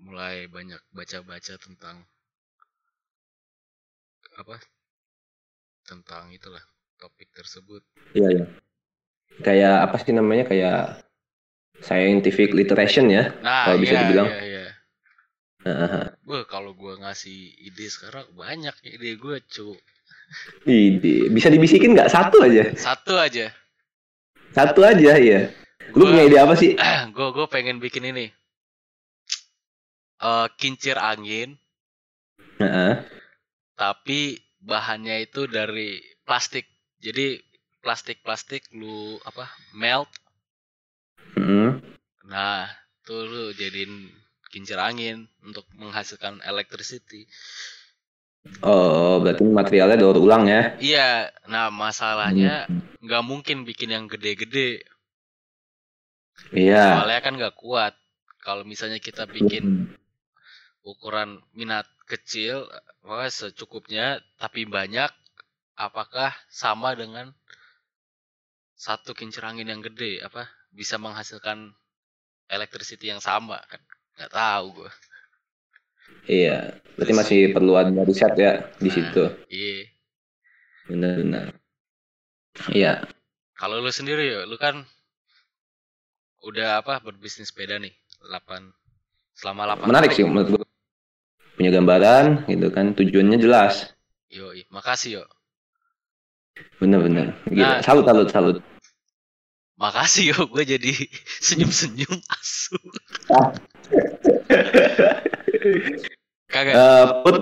mulai 0.00 0.48
banyak 0.48 0.80
baca-baca 0.96 1.54
tentang 1.60 2.08
apa 4.40 4.56
tentang 5.84 6.32
itulah 6.32 6.62
topik 6.96 7.28
tersebut 7.36 7.84
Iya 8.16 8.28
iya. 8.32 8.44
Kayak 9.44 9.74
apa 9.88 9.96
sih 10.00 10.12
namanya 10.16 10.44
kayak 10.48 11.04
scientific 11.84 12.52
literation 12.56 13.08
ya. 13.12 13.32
nah 13.44 13.68
Kalau 13.68 13.78
bisa 13.80 13.94
iya, 13.96 14.00
dibilang. 14.04 14.26
iya, 14.28 14.40
iya. 14.44 14.59
Wah, 16.24 16.44
kalau 16.48 16.72
gua 16.72 16.96
ngasih 16.96 17.36
ide 17.60 17.84
sekarang 17.86 18.24
banyak 18.32 18.72
ide 18.86 19.16
gue 19.16 19.36
cu 19.44 19.76
Ide. 20.64 21.28
Bisa 21.28 21.50
dibisikin 21.50 21.92
nggak 21.92 22.08
satu 22.08 22.40
aja? 22.40 22.70
satu 22.78 23.18
aja 23.18 23.50
Satu 24.50 24.80
aja 24.82 25.14
ya. 25.18 25.40
Lu 25.92 26.06
Gua- 26.06 26.10
punya 26.14 26.24
ide 26.24 26.38
apa 26.38 26.54
sih? 26.54 26.74
gue 27.10 27.28
gue 27.36 27.46
pengen 27.50 27.76
bikin 27.78 28.08
ini 28.08 28.30
Eh 30.20 30.46
kincir 30.60 31.00
angin 31.00 31.56
Heeh. 32.60 32.92
tapi 33.74 34.36
bahannya 34.60 35.24
itu 35.24 35.48
dari 35.48 35.96
plastik 36.28 36.68
jadi 37.00 37.40
plastik 37.80 38.20
plastik 38.20 38.68
lu 38.76 39.16
apa 39.24 39.48
melt 39.72 40.12
Mm-mm. 41.40 41.80
nah 42.28 42.68
tuh 43.00 43.24
lu 43.24 43.44
jadiin 43.56 44.12
kincir 44.50 44.76
angin 44.76 45.30
untuk 45.40 45.64
menghasilkan 45.78 46.42
electricity. 46.42 47.24
Oh, 48.64 49.20
berarti 49.20 49.44
materialnya 49.44 50.00
daur 50.00 50.16
ulang 50.16 50.48
ya? 50.48 50.74
iya 50.80 51.28
nah 51.46 51.68
masalahnya 51.68 52.64
Hmm. 52.66 52.80
nggak 53.04 53.24
mungkin 53.24 53.68
bikin 53.68 53.92
yang 53.94 54.04
gede-gede. 54.08 54.84
Iya. 56.56 57.04
soalnya 57.04 57.20
kan 57.20 57.34
nggak 57.36 57.56
kuat. 57.56 57.94
Kalau 58.40 58.64
misalnya 58.64 58.96
kita 58.96 59.28
bikin 59.28 59.92
ukuran 60.80 61.44
minat 61.52 61.84
kecil 62.08 62.64
maka 63.04 63.28
secukupnya 63.28 64.24
tapi 64.40 64.64
banyak 64.64 65.12
apakah 65.76 66.32
sama 66.48 66.96
dengan 66.96 67.36
satu 68.74 69.12
kincir 69.12 69.44
angin 69.44 69.68
yang 69.68 69.84
gede? 69.84 70.24
Apa? 70.24 70.48
Bisa 70.72 70.96
menghasilkan 70.96 71.76
electricity 72.48 73.12
yang 73.12 73.20
sama 73.20 73.60
kan 73.68 73.78
nggak 74.20 74.32
tahu 74.32 74.66
gue 74.76 74.90
Iya. 76.28 76.76
Berarti 76.94 77.12
masih 77.16 77.40
perlu 77.50 77.74
ada 77.74 77.90
riset 78.04 78.36
ya 78.36 78.68
di 78.76 78.86
Nah. 78.86 78.92
situ. 78.92 79.24
iya 79.48 79.88
Benar-benar. 80.86 81.56
Iya. 82.70 82.92
kalau 83.56 83.80
lu 83.80 83.88
sendiri 83.88 84.28
ya 84.28 84.40
lu 84.44 84.56
kan 84.56 84.84
udah 86.40 86.80
apa 86.80 87.00
berbisnis 87.00 87.48
sepeda 87.48 87.76
nih 87.76 87.92
8 88.24 88.72
selama 89.32 89.76
8 89.76 89.88
Menarik 89.88 90.12
sih 90.12 90.24
menurut 90.24 90.48
gue. 90.50 90.64
Punya 91.56 91.70
gambaran 91.70 92.48
gitu 92.48 92.68
kan, 92.72 92.96
tujuannya 92.96 93.36
jelas. 93.36 93.92
yo 94.28 94.48
makasih 94.70 95.20
yo 95.20 95.24
Bener-bener. 96.80 97.32
Gila. 97.48 97.64
Nah. 97.64 97.78
Salut, 97.80 98.04
salut, 98.04 98.28
salut. 98.28 98.56
Makasih 99.80 100.36
yo 100.36 100.44
gue 100.52 100.64
jadi 100.76 100.92
senyum-senyum 101.46 102.20
asu 102.36 102.76
kagak 106.50 106.74
Eh, 106.76 107.06
Put, 107.24 107.36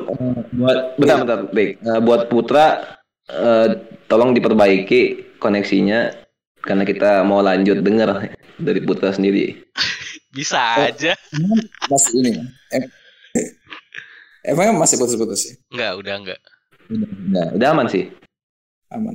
buat 0.52 0.78
bentar, 1.00 1.16
bentar, 1.24 1.38
Rick. 1.50 1.80
Eh, 1.80 2.00
buat 2.04 2.28
Putra, 2.28 2.98
eh, 3.24 3.66
tolong 4.04 4.36
diperbaiki 4.36 5.36
koneksinya 5.40 6.12
karena 6.60 6.84
kita 6.84 7.24
mau 7.24 7.40
lanjut 7.40 7.80
denger 7.80 8.36
dari 8.60 8.80
Putra 8.84 9.10
sendiri. 9.10 9.56
bisa 10.36 10.60
aja 10.76 11.16
Masih 11.88 12.20
ini. 12.20 12.32
Em 12.68 12.84
Emangnya 14.44 14.76
masih 14.76 14.96
putus-putus 15.00 15.44
ya? 15.44 15.54
Enggak, 15.72 15.92
udah 15.98 16.14
enggak. 16.14 16.40
Nah, 17.28 17.48
udah 17.52 17.68
aman 17.74 17.88
sih. 17.90 18.08
Aman. 18.88 19.12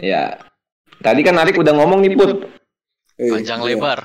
Ya. 0.00 0.40
Tadi 1.04 1.20
kan 1.20 1.36
Arik 1.36 1.60
udah 1.60 1.76
ngomong 1.76 2.00
nih 2.00 2.16
Put. 2.16 2.48
Eh, 3.20 3.28
Panjang 3.28 3.60
iya. 3.60 3.76
lebar. 3.76 3.98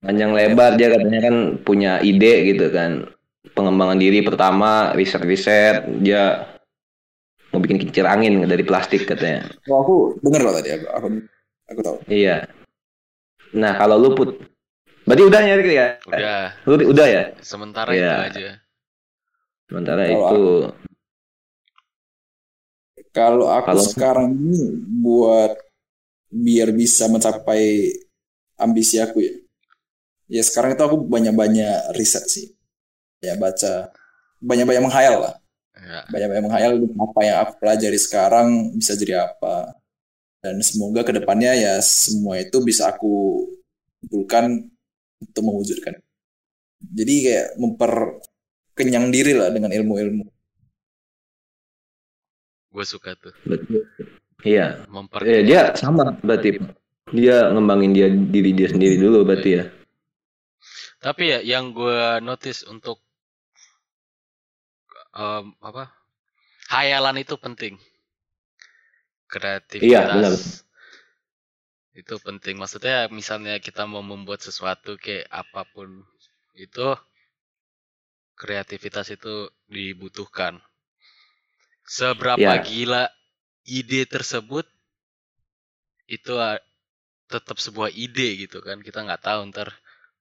Panjang 0.00 0.32
lebar 0.32 0.70
dia 0.74 0.88
katanya 0.88 1.20
kan 1.20 1.36
punya 1.60 2.00
ide 2.00 2.48
gitu 2.48 2.72
kan. 2.72 3.04
Pengembangan 3.52 4.00
diri 4.00 4.24
pertama, 4.24 4.96
riset-riset, 4.96 5.84
dia 6.00 6.48
mau 7.52 7.60
bikin 7.60 7.76
kincir 7.76 8.08
angin 8.08 8.40
dari 8.42 8.64
plastik 8.64 9.04
katanya. 9.04 9.44
Oh, 9.68 9.84
aku 9.84 9.94
denger 10.24 10.40
loh 10.40 10.54
tadi 10.56 10.68
aku 10.72 10.86
aku, 10.88 11.06
aku 11.68 11.80
tahu. 11.84 11.96
Iya. 12.08 12.48
Nah, 13.52 13.76
kalau 13.76 14.00
lu 14.00 14.16
Put. 14.16 14.40
Berarti 15.04 15.22
udah 15.26 15.40
ya 15.42 15.54
Rik 15.58 15.68
ya? 15.68 15.86
Udah, 16.06 16.40
Lu 16.64 16.74
udah 16.92 17.06
ya? 17.08 17.22
sementara 17.42 17.90
Iya. 17.92 18.12
itu 18.30 18.40
aja. 18.40 18.52
Sementara 19.68 20.02
Kalau 20.02 20.16
itu 20.16 20.42
Kalau 23.10 23.46
aku 23.50 23.66
Kalau- 23.74 23.86
sekarang 23.90 24.28
ini 24.32 24.70
buat 25.02 25.58
biar 26.30 26.70
bisa 26.70 27.10
mencapai 27.10 27.90
ambisi 28.56 29.02
aku 29.02 29.18
ya. 29.20 29.34
Ya 30.30 30.42
sekarang 30.46 30.78
itu 30.78 30.82
aku 30.86 30.96
banyak-banyak 31.10 31.98
riset 31.98 32.24
sih. 32.30 32.54
Ya 33.18 33.34
baca 33.34 33.90
banyak-banyak 34.38 34.82
menghayal 34.86 35.16
lah. 35.20 35.34
Ya, 35.74 36.06
Banyak-banyak 36.06 36.44
menghayal 36.46 36.72
apa 36.78 37.20
yang 37.26 37.36
aku 37.42 37.52
pelajari 37.58 37.98
sekarang 37.98 38.48
bisa 38.78 38.94
jadi 38.94 39.26
apa. 39.26 39.74
Dan 40.40 40.62
semoga 40.64 41.04
ke 41.04 41.12
depannya 41.12 41.52
ya 41.52 41.74
semua 41.84 42.40
itu 42.40 42.62
bisa 42.64 42.88
aku 42.94 43.44
kumpulkan 44.00 44.70
untuk 45.20 45.42
mewujudkan. 45.44 46.00
Jadi 46.80 47.14
kayak 47.28 47.48
memperkenyang 47.60 49.12
diri 49.12 49.36
lah 49.36 49.52
dengan 49.52 49.68
ilmu-ilmu. 49.74 50.24
gue 52.70 52.86
suka 52.86 53.18
tuh. 53.18 53.34
Iya. 54.44 54.88
Memper 54.88 55.20
Eh, 55.26 55.42
dia 55.44 55.72
sama 55.76 56.16
berarti. 56.24 56.56
Dia 57.10 57.50
ngembangin 57.50 57.90
dia 57.92 58.06
diri 58.08 58.54
dia 58.54 58.70
sendiri 58.70 58.96
dulu 58.96 59.26
berarti 59.26 59.50
ya. 59.60 59.64
Tapi 61.00 61.22
ya 61.32 61.38
yang 61.42 61.72
gue 61.72 62.20
notice 62.22 62.62
untuk 62.68 63.00
em, 65.16 65.50
apa? 65.58 65.90
Hayalan 66.70 67.18
itu 67.18 67.34
penting. 67.40 67.74
Kreativitas. 69.26 69.86
Iya, 69.90 70.00
benar. 70.06 70.32
Itu 71.96 72.14
penting. 72.22 72.54
Maksudnya 72.60 73.10
misalnya 73.10 73.58
kita 73.58 73.84
mau 73.90 74.04
membuat 74.06 74.40
sesuatu 74.44 74.94
kayak 74.94 75.26
apa 75.28 75.66
pun 75.74 76.06
itu 76.54 76.94
kreativitas 78.38 79.10
itu 79.10 79.50
dibutuhkan. 79.66 80.62
Seberapa 81.84 82.38
Ya. 82.38 82.62
gila 82.62 83.10
ide 83.66 84.06
tersebut 84.08 84.66
itu 86.10 86.32
a- 86.36 86.62
tetap 87.30 87.56
sebuah 87.62 87.94
ide 87.94 88.46
gitu 88.46 88.58
kan. 88.60 88.82
Kita 88.82 89.06
nggak 89.06 89.22
tahu 89.22 89.40
ntar 89.54 89.70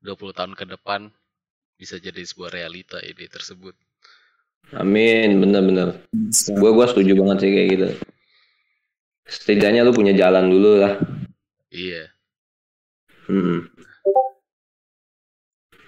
20 0.06 0.32
tahun 0.36 0.54
ke 0.54 0.66
depan 0.78 1.10
bisa 1.80 1.98
jadi 1.98 2.22
sebuah 2.22 2.54
realita 2.54 3.02
ide 3.02 3.26
tersebut. 3.26 3.74
Amin, 4.78 5.42
bener-bener. 5.42 6.06
Gue 6.46 6.70
gua 6.70 6.86
setuju 6.86 7.18
banget 7.18 7.38
sih 7.42 7.50
kayak 7.50 7.70
gitu. 7.74 7.88
Setidaknya 9.26 9.82
lu 9.82 9.94
punya 9.94 10.14
jalan 10.14 10.46
dulu 10.50 10.72
lah. 10.78 10.94
Iya. 11.74 12.14
Hmm. 13.26 13.66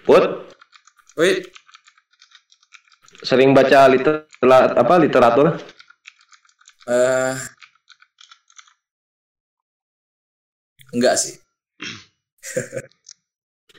Put, 0.02 0.50
Wait, 1.14 1.46
sering 3.22 3.54
baca 3.54 3.86
liter, 3.86 4.26
apa 4.42 4.94
literatur? 4.98 5.58
Eh 6.86 7.36
enggak 10.94 11.16
sih. 11.22 11.34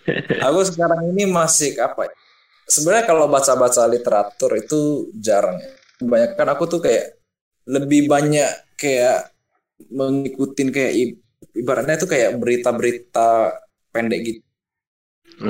aku 0.45 0.59
sekarang 0.67 1.11
ini 1.13 1.23
masih 1.29 1.77
apa 1.79 2.09
ya? 2.09 2.13
Sebenarnya 2.67 3.05
kalau 3.07 3.25
baca-baca 3.29 3.83
literatur 3.87 4.51
itu 4.57 5.11
jarang 5.19 5.59
ya. 5.59 5.71
Kebanyakan 5.99 6.47
aku 6.55 6.63
tuh 6.69 6.81
kayak 6.83 7.05
lebih 7.67 8.07
banyak 8.11 8.49
kayak 8.79 9.31
mengikutin 9.91 10.69
kayak 10.75 10.93
ibaratnya 11.55 11.95
itu 11.99 12.07
kayak 12.09 12.31
berita-berita 12.39 13.29
pendek 13.93 14.19
gitu. 14.27 14.43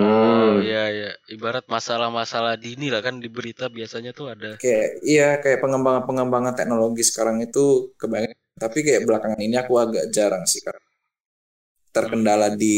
Oh 0.02 0.54
Hmm. 0.54 0.60
iya 0.68 0.84
iya, 0.96 1.10
ibarat 1.36 1.66
masalah-masalah 1.76 2.54
dini 2.64 2.86
lah 2.94 3.02
kan 3.08 3.16
di 3.24 3.30
berita 3.38 3.66
biasanya 3.78 4.12
tuh 4.20 4.28
ada. 4.34 4.52
Kayak 4.62 4.88
iya 5.12 5.28
kayak 5.44 5.60
pengembangan-pengembangan 5.64 6.54
teknologi 6.60 7.04
sekarang 7.10 7.38
itu 7.46 7.64
kebanyakan. 8.02 8.38
Tapi 8.64 8.78
kayak 8.86 9.02
belakangan 9.08 9.42
ini 9.46 9.56
aku 9.62 9.74
agak 9.84 10.06
jarang 10.16 10.44
sih 10.52 10.62
karena 10.66 10.82
terkendala 11.96 12.48
di 12.62 12.74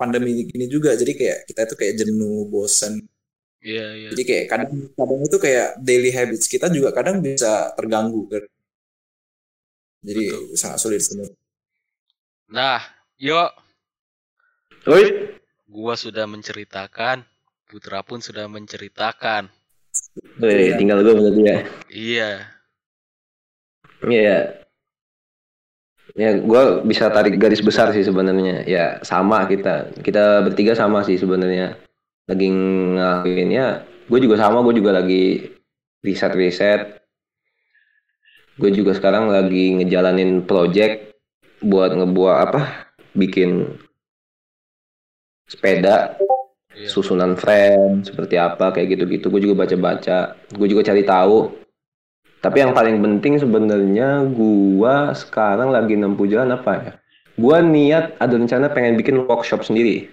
pandemi 0.00 0.32
ini 0.56 0.66
juga. 0.74 0.90
Jadi 1.00 1.12
kayak 1.20 1.38
kita 1.48 1.60
itu 1.68 1.74
kayak 1.80 1.94
jenuh, 2.00 2.38
bosan. 2.52 2.94
Iya 3.62 3.86
iya. 4.00 4.12
Jadi 4.12 4.22
kayak 4.28 4.44
kadang 4.50 4.70
kadang 4.98 5.20
itu 5.26 5.36
kayak 5.44 5.68
daily 5.86 6.10
habits 6.16 6.46
kita 6.54 6.66
juga 6.76 6.90
kadang 6.98 7.16
bisa 7.26 7.70
terganggu 7.78 8.22
kan. 8.32 8.44
Jadi 10.06 10.24
Betul. 10.30 10.56
sangat 10.60 10.78
sulit 10.82 11.00
sebenarnya. 11.04 11.36
Nah, 12.48 12.82
yuk, 13.18 13.52
Woi, 14.86 15.04
gua 15.66 15.94
sudah 15.98 16.24
menceritakan, 16.30 17.26
Putra 17.66 18.06
pun 18.06 18.22
sudah 18.22 18.46
menceritakan. 18.46 19.50
woi, 20.38 20.70
tinggal 20.78 21.02
gue 21.02 21.14
berarti 21.18 21.42
ya. 21.42 21.58
Iya, 21.90 22.30
Iya. 24.04 24.38
Ya, 26.16 26.30
gue 26.40 26.62
bisa 26.88 27.12
tarik 27.12 27.36
garis 27.36 27.60
besar 27.60 27.92
sih 27.92 28.04
sebenarnya. 28.04 28.64
Ya, 28.64 29.00
sama 29.04 29.44
kita. 29.48 29.92
Kita 30.00 30.44
bertiga 30.44 30.72
sama 30.72 31.04
sih 31.04 31.20
sebenarnya. 31.20 31.76
Lagi 32.24 32.48
ngelakuin 32.48 33.50
ya. 33.52 33.84
Gue 34.08 34.20
juga 34.24 34.40
sama. 34.40 34.64
Gue 34.64 34.80
juga 34.80 34.96
lagi 34.96 35.52
riset-riset. 36.00 37.04
Gue 38.56 38.72
juga 38.72 38.96
sekarang 38.96 39.28
lagi 39.28 39.76
ngejalanin 39.76 40.48
project 40.48 41.12
buat 41.60 41.92
ngebuat 41.92 42.36
apa? 42.48 42.62
Bikin 43.12 43.76
sepeda, 45.46 46.18
iya. 46.74 46.90
susunan 46.90 47.38
frame 47.38 48.02
seperti 48.02 48.36
apa 48.36 48.74
kayak 48.74 48.98
gitu-gitu. 48.98 49.30
Gue 49.30 49.40
juga 49.42 49.66
baca-baca. 49.66 50.34
Gue 50.54 50.66
juga 50.68 50.86
cari 50.86 51.02
tahu 51.06 51.66
tapi 52.46 52.62
yang 52.62 52.78
paling 52.78 53.02
penting 53.02 53.42
sebenarnya 53.42 54.22
gua 54.30 55.10
sekarang 55.18 55.74
lagi 55.74 55.98
nempuh 55.98 56.30
jalan 56.30 56.54
apa 56.54 56.72
ya? 56.78 56.92
Gua 57.34 57.58
niat 57.58 58.14
ada 58.22 58.38
rencana 58.38 58.70
pengen 58.70 58.94
bikin 58.94 59.26
workshop 59.26 59.66
sendiri. 59.66 60.06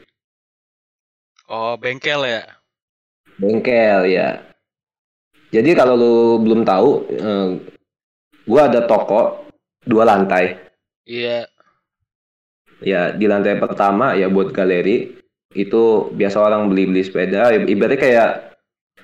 Oh, 1.46 1.78
bengkel 1.78 2.26
ya? 2.26 2.42
Bengkel 3.38 4.10
ya. 4.10 4.42
Jadi 5.54 5.78
kalau 5.78 5.94
lu 5.94 6.16
belum 6.42 6.66
tahu, 6.66 6.90
eh, 7.14 7.50
gua 8.50 8.66
ada 8.66 8.90
toko 8.90 9.46
dua 9.86 10.10
lantai. 10.10 10.58
Iya, 11.06 11.46
Ya 12.84 13.16
di 13.16 13.30
lantai 13.32 13.62
pertama 13.64 14.12
ya 14.18 14.28
buat 14.28 14.52
galeri 14.52 15.23
itu 15.54 16.10
biasa 16.14 16.38
orang 16.42 16.70
beli-beli 16.70 17.02
sepeda. 17.06 17.54
Ibaratnya 17.54 18.00
kayak 18.00 18.30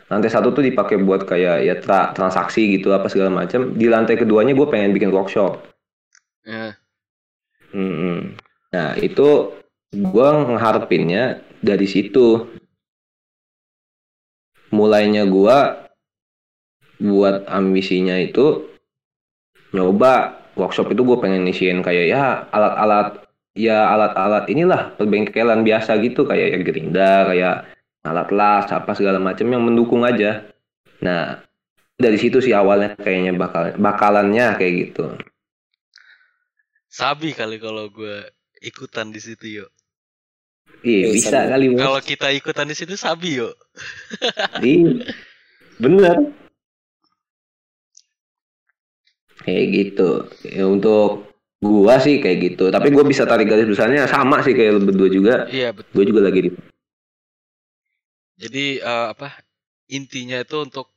lantai 0.09 0.29
satu 0.33 0.49
tuh 0.53 0.65
dipakai 0.65 0.97
buat 1.01 1.25
kayak 1.29 1.57
ya 1.65 1.75
tra- 1.77 2.11
transaksi 2.17 2.77
gitu 2.77 2.93
apa 2.93 3.07
segala 3.09 3.29
macam. 3.45 3.73
Di 3.77 3.85
lantai 3.89 4.17
keduanya 4.17 4.53
gue 4.57 4.67
pengen 4.69 4.91
bikin 4.93 5.13
workshop. 5.13 5.61
eh, 6.45 6.73
Mm-mm. 7.73 8.33
Nah 8.73 8.97
itu 8.97 9.53
gua 9.93 10.45
ngeharapinnya 10.45 11.41
dari 11.61 11.85
situ. 11.85 12.49
Mulainya 14.69 15.25
gua 15.29 15.89
buat 16.99 17.47
ambisinya 17.47 18.17
itu 18.19 18.69
nyoba 19.71 20.35
workshop 20.59 20.91
itu 20.91 21.01
gue 21.07 21.17
pengen 21.21 21.47
ngisiin 21.47 21.79
kayak 21.79 22.05
ya 22.11 22.23
alat-alat 22.51 23.28
ya 23.53 23.89
alat-alat 23.89 24.47
inilah 24.47 24.95
perbengkelan 24.95 25.61
biasa 25.63 25.97
gitu 26.01 26.23
kayak 26.25 26.47
ya 26.53 26.57
gerinda 26.61 27.11
kayak 27.27 27.55
alat 28.05 28.29
las 28.31 28.67
apa 28.71 28.91
segala 28.95 29.19
macam 29.19 29.47
yang 29.47 29.63
mendukung 29.65 30.05
aja. 30.05 30.45
Nah 31.03 31.43
dari 31.99 32.15
situ 32.15 32.39
sih 32.39 32.55
awalnya 32.55 32.95
kayaknya 32.95 33.35
bakal 33.35 33.75
bakalannya 33.75 34.55
kayak 34.55 34.73
gitu. 34.87 35.05
sabi 36.89 37.37
kali 37.37 37.61
kalau 37.61 37.85
gua 37.87 38.25
ikutan 38.59 39.13
di 39.13 39.21
situ 39.21 39.61
yuk. 39.61 39.69
Iya 40.81 41.11
Eh, 41.11 41.13
bisa 41.13 41.45
sama. 41.45 41.53
kali 41.53 41.65
bos. 41.69 41.81
Kalau 41.85 42.01
kita 42.01 42.27
ikutan 42.33 42.65
di 42.65 42.75
situ 42.75 42.95
sabi 42.97 43.37
yuk. 43.37 43.53
Iya, 44.65 45.05
bener. 45.77 46.17
Kayak 49.39 49.65
gitu. 49.71 50.09
Ya, 50.45 50.67
untuk 50.67 51.28
gua 51.59 51.99
sih 51.99 52.23
kayak 52.23 52.37
gitu. 52.55 52.71
Tapi 52.71 52.87
gua 52.91 53.03
bisa 53.03 53.27
tarik 53.27 53.47
garis 53.51 53.67
besarnya 53.67 54.07
sama 54.07 54.39
sih 54.43 54.55
kayak 54.55 54.79
lu 54.79 54.81
berdua 54.87 55.09
juga. 55.11 55.35
Iya 55.51 55.75
betul. 55.75 55.91
Gua 55.93 56.05
juga 56.07 56.21
lagi 56.27 56.39
di. 56.47 56.49
Jadi 58.39 58.65
eh, 58.79 59.07
apa 59.11 59.35
intinya 59.91 60.39
itu 60.39 60.57
untuk 60.63 60.87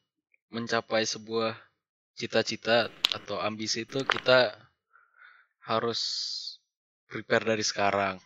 mencapai 0.54 1.02
sebuah 1.02 1.58
cita-cita 2.14 2.92
atau 3.10 3.40
ambisi 3.40 3.82
itu 3.82 4.04
kita 4.04 4.52
harus 5.64 6.00
prepare 7.08 7.56
dari 7.56 7.64
sekarang, 7.64 8.20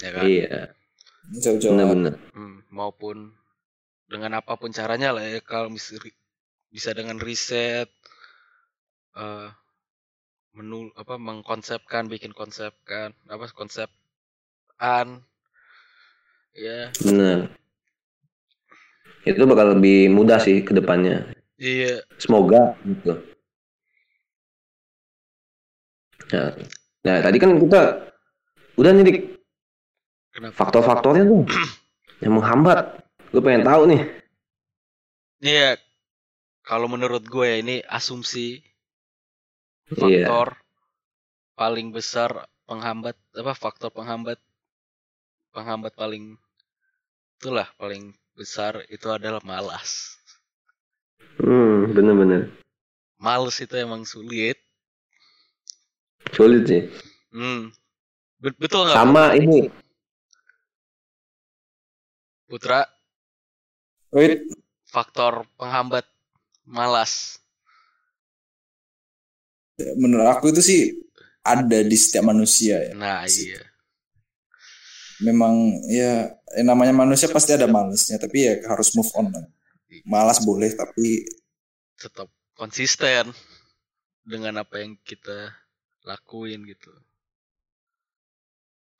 ya 0.00 0.10
kan? 0.14 0.24
Iya, 0.24 0.72
Jauh-jauh. 1.40 1.72
bener-bener. 1.76 2.14
Hmm, 2.32 2.64
maupun 2.72 3.32
dengan 4.08 4.40
apa 4.40 4.56
pun 4.56 4.72
caranya 4.72 5.14
lah 5.16 5.24
ya 5.24 5.40
kalau 5.40 5.72
bisa 5.72 6.90
dengan 6.92 7.16
riset 7.22 7.88
eh 9.14 9.48
menul 10.54 10.94
apa 10.94 11.18
mengkonsepkan 11.18 12.06
bikin 12.06 12.30
konsepkan 12.30 13.10
apa 13.26 13.50
konsepan 13.50 15.20
ya 16.54 16.94
Bener. 17.02 17.50
Itu 19.26 19.48
bakal 19.50 19.74
lebih 19.78 20.12
mudah 20.14 20.38
sih 20.38 20.62
ke 20.62 20.70
depannya. 20.70 21.26
iya 21.58 22.00
Semoga 22.22 22.78
gitu. 22.86 23.18
Nah, 26.30 26.50
nah 27.04 27.16
tadi 27.20 27.36
kan 27.42 27.58
kita 27.58 27.82
udah 28.78 28.90
nih 28.94 29.34
faktor-faktornya 30.54 31.24
tuh 31.26 31.42
yang 32.22 32.38
menghambat. 32.38 33.02
Gue 33.34 33.42
pengen 33.42 33.66
tahu 33.66 33.90
nih. 33.90 34.02
iya 35.42 35.74
kalau 36.64 36.86
menurut 36.88 37.26
gue 37.26 37.44
ya 37.44 37.56
ini 37.60 37.82
asumsi 37.84 38.62
Iya. 39.92 40.24
faktor 40.24 40.48
paling 41.54 41.92
besar 41.92 42.48
penghambat 42.64 43.16
apa 43.36 43.52
faktor 43.52 43.92
penghambat 43.92 44.40
penghambat 45.52 45.92
paling 45.92 46.40
itulah 47.36 47.68
paling 47.76 48.16
besar 48.34 48.82
itu 48.88 49.06
adalah 49.12 49.38
malas. 49.44 50.16
Hmm, 51.38 51.92
bener-bener. 51.92 52.48
males 53.20 53.56
itu 53.60 53.76
emang 53.76 54.02
sulit. 54.08 54.56
Sulit 56.32 56.64
sih. 56.66 56.82
hmm. 57.30 57.68
Bet- 58.40 58.58
betul 58.58 58.88
nggak 58.88 58.96
Sama 58.96 59.36
ini. 59.36 59.68
Putra? 62.48 62.88
Wait, 64.14 64.46
faktor 64.88 65.44
penghambat 65.60 66.06
malas 66.64 67.42
menurut 70.02 70.26
aku 70.30 70.50
itu 70.54 70.60
sih 70.62 70.80
ada 71.44 71.78
di 71.84 71.96
setiap 71.98 72.24
manusia 72.32 72.76
ya. 72.80 72.94
nah 73.00 73.26
iya 73.28 73.60
Memang 75.22 75.54
ya 75.86 76.26
yang 76.58 76.66
namanya 76.74 76.94
manusia 76.94 77.30
pasti 77.30 77.54
ada 77.54 77.70
malesnya, 77.70 78.18
tapi 78.18 78.46
ya 78.46 78.54
harus 78.70 78.94
move 78.98 79.10
on. 79.14 79.30
Malas 80.06 80.42
boleh, 80.42 80.74
tapi 80.74 81.22
tetap 82.00 82.28
konsisten 82.60 83.24
dengan 84.32 84.54
apa 84.62 84.76
yang 84.82 84.92
kita 85.08 85.38
lakuin 86.08 86.60
gitu 86.72 86.92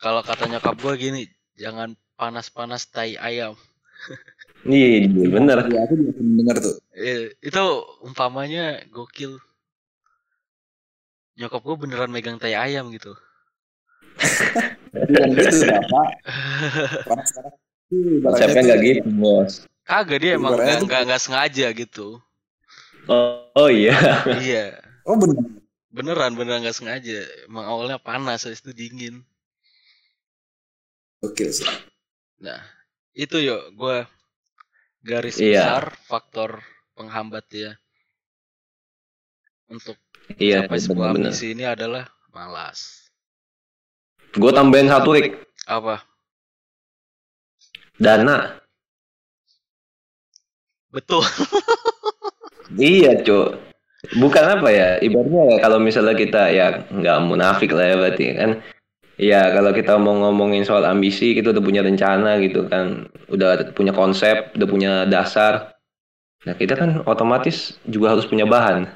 kalau 0.02 0.22
kata 0.28 0.44
nyokap 0.50 0.74
gue 0.82 0.94
gini 1.04 1.22
jangan 1.62 1.90
panas-panas 2.18 2.82
tai 2.94 3.12
ayam 3.28 3.54
Iya, 4.64 4.86
iya, 5.04 5.26
bener. 5.34 5.58
ya 5.74 5.78
aku 5.84 5.92
juga 6.00 6.10
dengar 6.38 6.56
tuh. 6.64 6.74
Eh, 6.94 7.22
itu 7.48 7.62
umpamanya 8.08 8.64
gokil 8.94 9.32
nyokap 11.34 11.60
gue 11.62 11.76
beneran 11.86 12.10
megang 12.14 12.38
tai 12.38 12.54
ayam 12.54 12.88
gitu 12.94 13.14
Bukan 14.94 15.28
gitu, 15.34 15.66
Bapak. 15.66 16.08
Konsepnya 18.22 18.60
nggak 18.62 18.80
gitu, 18.80 19.08
bos. 19.18 19.52
kagak 19.84 20.18
dia 20.22 20.32
emang 20.38 20.54
nggak 20.56 21.02
nggak 21.10 21.20
sengaja 21.22 21.66
gitu 21.76 22.22
Oh, 23.04 23.52
oh 23.52 23.68
iya. 23.68 23.92
iya 24.40 24.80
Oh 25.04 25.18
benar. 25.20 25.44
beneran 25.92 26.32
beneran 26.38 26.60
nggak 26.64 26.78
sengaja 26.78 27.20
emang 27.44 27.68
awalnya 27.68 27.98
panas 28.00 28.48
habis 28.48 28.64
itu 28.64 28.72
dingin 28.72 29.20
Oke 31.20 31.52
sih. 31.52 31.68
nah 32.40 32.60
itu 33.12 33.36
yuk 33.40 33.76
gue 33.76 33.96
garis 35.04 35.36
Iya. 35.36 35.60
besar 35.60 35.84
faktor 36.08 36.50
penghambat 36.96 37.44
ya 37.52 37.72
untuk 39.68 39.96
Iya, 40.40 40.66
sebuah 40.66 41.12
bener-bener. 41.14 41.30
ambisi 41.30 41.52
ini 41.52 41.64
adalah 41.68 42.04
malas 42.32 43.08
Gue 44.34 44.50
tambahin 44.50 44.90
satu, 44.90 45.14
Rik. 45.14 45.38
apa 45.70 46.02
Dana. 47.94 48.58
Betul. 50.90 51.22
Iya, 52.74 53.22
Cuk. 53.22 53.54
Bukan 54.18 54.44
apa 54.58 54.68
ya, 54.72 54.98
ibaratnya 54.98 55.62
kalau 55.62 55.78
misalnya 55.78 56.16
kita 56.18 56.50
ya 56.50 56.82
nggak 56.90 57.18
munafik 57.22 57.70
lah 57.70 57.92
ya 57.92 57.96
berarti 58.00 58.24
kan. 58.34 58.50
Ya 59.14 59.52
kalau 59.54 59.70
kita 59.70 59.94
mau 59.94 60.16
ngomongin 60.16 60.66
soal 60.66 60.82
ambisi, 60.82 61.38
kita 61.38 61.54
udah 61.54 61.62
punya 61.62 61.86
rencana 61.86 62.40
gitu 62.42 62.66
kan. 62.66 63.06
Udah 63.30 63.70
punya 63.78 63.94
konsep, 63.94 64.50
udah 64.58 64.66
punya 64.66 64.92
dasar. 65.06 65.76
Nah 66.48 66.58
kita 66.58 66.74
kan 66.74 67.06
otomatis 67.06 67.78
juga 67.86 68.16
harus 68.16 68.26
punya 68.26 68.42
bahan. 68.48 68.90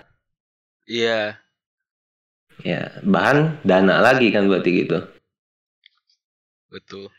Iya. 0.89 1.37
Ya, 2.65 2.91
bahan 3.05 3.61
dana 3.63 4.01
lagi 4.01 4.33
kan 4.33 4.49
berarti 4.49 4.83
gitu. 4.83 4.99
Betul. 6.73 7.13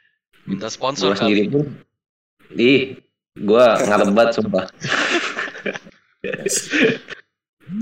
Minta 0.50 0.68
sponsor 0.74 1.14
Gua 1.14 1.20
sendiri 1.22 1.46
kali. 1.46 1.54
pun, 1.54 1.66
ih, 2.58 2.98
gua 3.38 3.78
ngarebat 3.78 4.34
sumpah. 4.34 4.66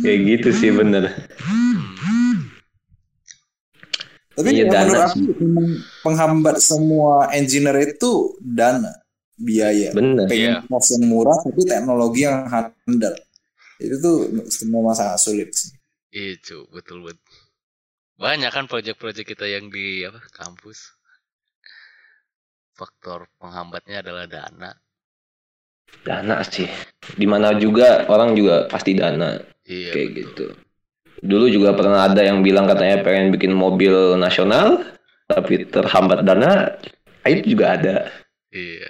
Kayak 0.04 0.20
gitu 0.28 0.50
sih 0.52 0.70
bener. 0.76 1.16
Tapi 4.38 4.54
Iya, 4.54 4.70
ya, 4.70 4.70
dana 4.70 4.86
menurut 4.86 5.02
aku 5.10 5.56
penghambat 6.06 6.56
semua 6.62 7.32
engineer 7.34 7.96
itu 7.96 8.38
dana, 8.44 8.92
biaya. 9.40 9.96
Bener. 9.96 10.28
Pengen 10.30 10.62
yang 10.62 11.04
murah 11.10 11.40
tapi 11.42 11.64
teknologi 11.66 12.28
yang 12.28 12.46
handal. 12.46 13.16
Itu 13.82 13.96
tuh 13.98 14.18
semua 14.50 14.94
masalah 14.94 15.18
sulit 15.18 15.54
sih. 15.58 15.77
Iya, 16.18 16.34
cu, 16.42 16.66
betul 16.74 17.06
betul. 17.06 17.38
Banyak 18.18 18.50
kan 18.50 18.66
proyek-proyek 18.66 19.38
kita 19.38 19.46
yang 19.46 19.70
di 19.70 20.02
apa 20.02 20.18
kampus. 20.34 20.98
Faktor 22.74 23.30
penghambatnya 23.38 24.02
adalah 24.02 24.26
dana. 24.26 24.74
Dana 26.02 26.42
sih. 26.42 26.66
Di 27.14 27.30
mana 27.30 27.54
juga 27.62 28.10
orang 28.10 28.34
juga 28.34 28.66
pasti 28.66 28.98
dana. 28.98 29.38
Iya. 29.70 29.94
Kayak 29.94 30.10
betul. 30.10 30.18
gitu. 30.18 30.46
Dulu 31.22 31.46
juga 31.54 31.78
pernah 31.78 32.10
ada 32.10 32.22
yang 32.26 32.42
bilang 32.42 32.66
katanya 32.66 33.06
pengen 33.06 33.30
bikin 33.30 33.54
mobil 33.54 34.18
nasional. 34.18 34.82
Tapi 35.30 35.70
terhambat 35.70 36.26
dana. 36.26 36.82
Itu 37.28 37.54
juga 37.54 37.78
ada. 37.78 38.10
Iya, 38.50 38.90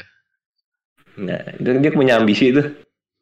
Nah, 1.18 1.42
itu 1.58 1.70
dia 1.82 1.92
punya 1.92 2.22
ambisi 2.22 2.54
itu. 2.54 2.62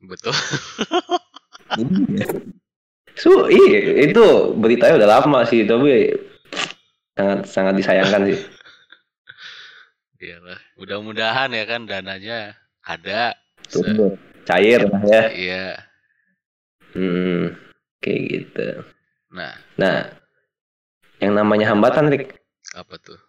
betul. 0.03 0.36
So, 3.16 3.47
iya, 3.47 4.11
itu 4.11 4.24
beritanya 4.59 4.99
udah 4.99 5.09
lama 5.20 5.39
sih, 5.47 5.63
tapi 5.63 6.11
sangat 7.16 7.47
sangat 7.47 7.74
disayangkan 7.80 8.22
sih. 8.28 8.39
Iyalah. 10.26 10.59
Mudah-mudahan 10.76 11.49
ya 11.55 11.63
kan 11.63 11.88
dananya 11.88 12.59
ada. 12.84 13.36
Tuh, 13.72 13.82
Bisa- 13.84 14.20
cair 14.45 14.84
lah 14.88 15.01
ya. 15.07 15.22
Iya. 15.32 15.66
Hmm, 16.95 17.55
kayak 17.99 18.22
gitu. 18.32 18.68
Nah, 19.32 19.51
Nah, 19.76 20.11
yang 21.20 21.36
namanya 21.36 21.72
hambatan, 21.72 22.07
Rick, 22.07 22.39
apa 22.76 22.95
tuh? 22.99 23.20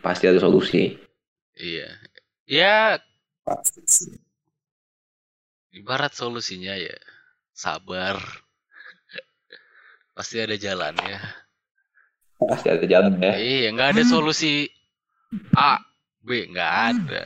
pasti 0.00 0.28
ada 0.28 0.38
solusi. 0.38 0.96
Iya. 1.56 1.88
Ya, 2.46 3.00
Pasti 3.42 4.12
ibarat 5.72 6.12
solusinya 6.12 6.74
ya 6.74 6.96
sabar. 7.52 8.18
Pasti 10.16 10.40
ada 10.40 10.56
jalannya. 10.56 11.20
Pasti 12.40 12.68
ada 12.72 12.84
jalan 12.88 13.20
ya. 13.20 13.36
Iya, 13.36 13.68
nggak 13.76 13.88
ada 13.96 14.02
solusi 14.08 14.64
A, 15.52 15.76
B, 16.24 16.48
nggak 16.48 16.72
ada. 16.96 17.24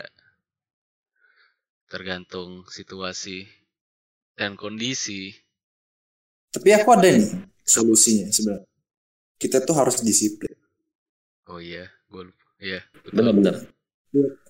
Tergantung 1.87 2.67
situasi 2.67 3.47
dan 4.35 4.59
kondisi. 4.59 5.31
Tapi 6.51 6.69
aku 6.75 6.89
ada 6.99 7.15
nih 7.15 7.31
solusinya 7.63 8.27
sebenarnya. 8.35 8.67
Kita 9.39 9.63
tuh 9.63 9.75
harus 9.79 10.03
disiplin. 10.03 10.55
Oh 11.47 11.63
iya, 11.63 11.87
gue 12.11 12.27
lupa. 12.27 12.47
Iya. 12.59 12.83
Benar-benar. 13.11 13.71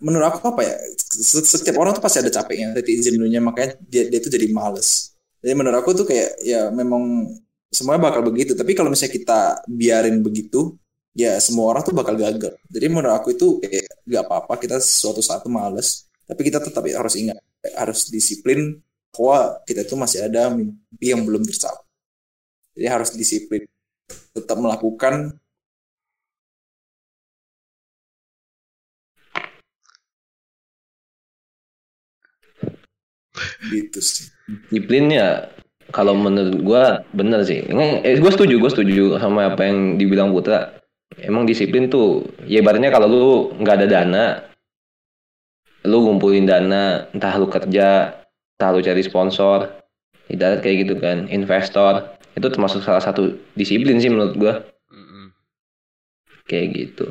Menurut 0.01 0.27
aku 0.33 0.57
apa 0.57 0.65
ya? 0.65 0.77
se- 0.97 1.45
Setiap 1.45 1.77
orang 1.77 1.93
tuh 1.93 2.01
pasti 2.01 2.25
ada 2.25 2.33
capeknya, 2.33 2.73
titik 2.81 3.05
jenuhnya 3.05 3.45
makanya 3.45 3.77
dia 3.85 4.09
dia 4.09 4.21
tuh 4.25 4.33
jadi 4.33 4.49
males. 4.49 5.13
Jadi 5.45 5.53
menurut 5.57 5.77
aku 5.81 5.93
tuh 5.93 6.09
kayak 6.09 6.41
ya 6.41 6.73
memang 6.73 7.29
semuanya 7.71 8.11
bakal 8.11 8.23
begitu. 8.27 8.53
Tapi 8.59 8.75
kalau 8.75 8.91
misalnya 8.93 9.15
kita 9.15 9.41
biarin 9.71 10.21
begitu, 10.21 10.77
ya 11.15 11.39
semua 11.39 11.71
orang 11.75 11.83
tuh 11.87 11.95
bakal 11.95 12.19
gagal. 12.19 12.55
Jadi 12.67 12.87
menurut 12.91 13.15
aku 13.15 13.35
itu 13.35 13.63
kayak 13.63 13.87
gak 14.07 14.25
apa-apa 14.27 14.55
kita 14.59 14.77
suatu 14.83 15.23
saat 15.23 15.47
males, 15.47 16.11
tapi 16.27 16.41
kita 16.47 16.59
tetap 16.63 16.83
harus 16.85 17.15
ingat 17.17 17.39
harus 17.77 18.09
disiplin 18.11 18.81
bahwa 19.15 19.59
kita 19.67 19.83
tuh 19.87 19.99
masih 19.99 20.27
ada 20.27 20.51
mimpi 20.55 21.07
yang 21.15 21.23
belum 21.27 21.43
tercapai. 21.47 21.87
Jadi 22.79 22.87
harus 22.87 23.11
disiplin, 23.15 23.67
tetap 24.35 24.57
melakukan 24.59 25.35
gitu 33.71 34.01
sih. 34.01 34.27
Disiplin 34.71 35.11
ya, 35.11 35.47
kalau 35.91 36.15
menurut 36.15 36.57
gua 36.63 37.03
bener 37.15 37.43
sih. 37.47 37.67
Emang, 37.67 38.03
eh, 38.03 38.19
gue 38.19 38.31
setuju, 38.31 38.59
gue 38.59 38.71
setuju 38.71 39.05
sama 39.19 39.55
apa 39.55 39.67
yang 39.67 39.99
dibilang 39.99 40.31
Putra. 40.31 40.81
Emang 41.19 41.45
disiplin 41.45 41.91
tuh, 41.91 42.23
ya 42.47 42.63
ibaratnya 42.63 42.95
kalau 42.95 43.07
lu 43.11 43.27
nggak 43.59 43.77
ada 43.83 43.87
dana, 43.91 44.27
lu 45.85 46.07
ngumpulin 46.07 46.47
dana, 46.47 47.11
entah 47.11 47.35
lu 47.35 47.51
kerja, 47.51 48.15
entah 48.57 48.71
lu 48.71 48.79
cari 48.81 49.03
sponsor, 49.03 49.69
ibarat 50.31 50.63
kayak 50.63 50.87
gitu 50.87 50.95
kan, 51.03 51.27
investor, 51.27 52.15
itu 52.39 52.47
termasuk 52.47 52.87
salah 52.87 53.03
satu 53.03 53.35
disiplin 53.59 53.99
sih 53.99 54.07
menurut 54.07 54.35
gua, 54.39 54.55
Mm-mm. 54.95 55.35
kayak 56.47 56.79
gitu. 56.79 57.11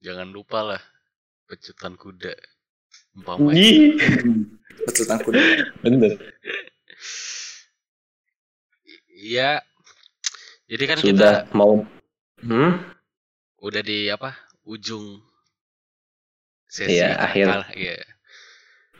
Jangan 0.00 0.32
lupa 0.32 0.64
lah 0.64 0.82
pecutan 1.44 2.00
kuda. 2.00 2.32
Umpamanya. 3.14 3.94
Pecutan 4.88 5.18
kuda. 5.22 5.40
bener. 5.84 6.12
Iya. 9.14 9.62
Jadi 10.64 10.84
kan 10.88 10.98
kita 10.98 11.08
Sudah 11.12 11.34
mau, 11.52 11.84
hmm? 12.40 12.72
udah 13.60 13.82
di 13.84 14.08
apa? 14.08 14.32
Ujung 14.64 15.20
sesi 16.64 16.98
Iya, 16.98 17.20
akhir. 17.20 17.46
Iya. 17.76 18.00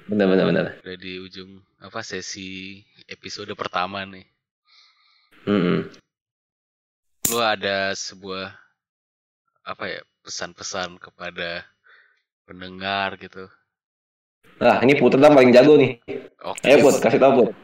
Bener 0.04 0.28
bener 0.28 0.44
bener. 0.44 0.64
Udah 0.84 0.96
di 1.00 1.16
ujung 1.18 1.64
apa 1.80 2.04
sesi 2.04 2.84
episode 3.08 3.50
pertama 3.56 4.04
nih. 4.04 4.28
Mm-mm. 5.48 5.88
Lu 7.32 7.40
ada 7.40 7.96
sebuah 7.96 8.52
apa 9.64 9.84
ya 9.88 10.00
pesan-pesan 10.20 11.00
kepada 11.00 11.64
pendengar 12.44 13.16
gitu. 13.16 13.48
Nah, 14.60 14.78
ini 14.84 14.94
Putra 15.00 15.32
paling 15.32 15.50
jago 15.50 15.80
nih. 15.80 15.98
Oke, 16.44 16.68
Ayo 16.68 16.84
Put, 16.84 17.00
kasih 17.00 17.18
tau 17.18 17.32
Put. 17.32 17.63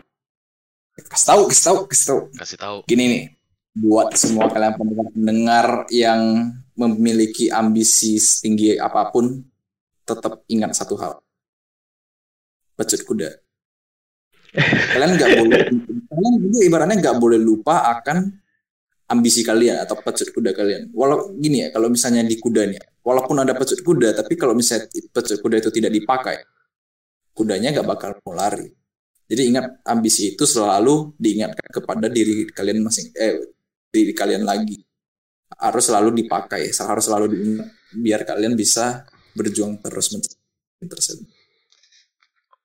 Kasih 0.98 1.26
tahu, 1.30 1.42
kasih 1.50 1.64
tahu, 1.64 1.78
kasih 1.86 2.06
tahu. 2.06 2.20
kasih 2.34 2.58
tahu. 2.58 2.76
Gini 2.90 3.04
nih, 3.06 3.24
buat 3.78 4.14
semua 4.18 4.50
kalian 4.50 4.74
pendengar-pendengar 4.74 5.66
yang 5.94 6.50
memiliki 6.74 7.52
ambisi 7.52 8.18
setinggi 8.18 8.76
apa 8.80 9.10
pun, 9.14 9.44
tetap 10.02 10.42
ingat 10.50 10.74
satu 10.74 10.98
hal. 10.98 11.22
Pecut 12.74 13.00
kuda. 13.06 13.30
Kalian 14.90 15.10
nggak 15.14 15.30
boleh, 15.38 15.60
kalian 16.10 16.34
juga 16.42 16.58
ibaratnya 16.66 16.96
nggak 16.98 17.16
boleh 17.22 17.38
lupa 17.38 17.86
akan 17.86 18.34
ambisi 19.10 19.46
kalian 19.46 19.82
atau 19.82 19.94
pecut 19.98 20.30
kuda 20.34 20.50
kalian. 20.50 20.90
Walau 20.90 21.34
gini 21.38 21.66
ya, 21.66 21.68
kalau 21.70 21.86
misalnya 21.86 22.26
di 22.26 22.34
kudanya, 22.38 22.82
walaupun 23.06 23.38
ada 23.42 23.54
pecut 23.54 23.78
kuda, 23.82 24.14
tapi 24.14 24.34
kalau 24.34 24.54
misalnya 24.54 24.90
pecut 24.90 25.38
kuda 25.38 25.62
itu 25.62 25.70
tidak 25.70 25.92
dipakai, 25.94 26.42
kudanya 27.34 27.70
nggak 27.74 27.86
bakal 27.86 28.10
mau 28.26 28.34
lari. 28.34 28.79
Jadi 29.30 29.42
ingat 29.46 29.86
ambisi 29.86 30.34
itu 30.34 30.42
selalu 30.42 31.14
diingatkan 31.14 31.70
kepada 31.70 32.10
diri 32.10 32.50
kalian 32.50 32.82
masing 32.82 33.14
eh 33.14 33.38
diri 33.94 34.10
kalian 34.10 34.42
lagi. 34.42 34.82
Harus 35.54 35.86
selalu 35.86 36.10
dipakai, 36.24 36.66
harus 36.74 37.04
selalu 37.06 37.26
diingat 37.30 37.68
biar 37.94 38.26
kalian 38.26 38.58
bisa 38.58 39.06
berjuang 39.38 39.78
terus 39.78 40.10
mencari 40.10 40.86
tersebut. 40.90 41.28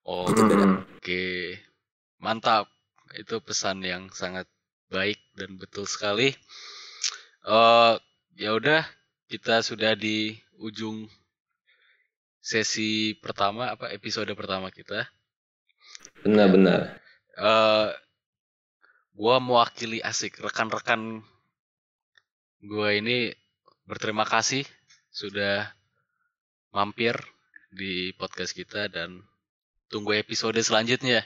Oh, 0.06 0.30
Itu 0.30 0.42
beda. 0.46 0.66
Mm-mm. 0.66 0.86
Oke, 0.98 1.58
mantap. 2.22 2.70
Itu 3.14 3.42
pesan 3.42 3.82
yang 3.86 4.10
sangat 4.14 4.50
baik 4.90 5.18
dan 5.38 5.58
betul 5.62 5.86
sekali. 5.86 6.34
Eh, 7.46 7.94
ya 8.42 8.50
udah, 8.58 8.82
kita 9.30 9.62
sudah 9.62 9.94
di 9.98 10.38
ujung 10.62 11.10
sesi 12.42 13.18
pertama 13.18 13.74
apa 13.74 13.90
episode 13.94 14.30
pertama 14.38 14.70
kita. 14.70 15.10
Benar 16.24 16.48
benar. 16.52 16.80
Eh, 17.36 17.90
gua 19.16 19.36
mewakili 19.40 20.00
asik 20.04 20.40
rekan-rekan 20.40 21.24
gua 22.66 22.96
ini 22.96 23.32
berterima 23.86 24.26
kasih 24.26 24.66
sudah 25.14 25.70
mampir 26.74 27.16
di 27.72 28.12
podcast 28.18 28.52
kita 28.52 28.92
dan 28.92 29.24
tunggu 29.88 30.18
episode 30.18 30.58
selanjutnya. 30.60 31.24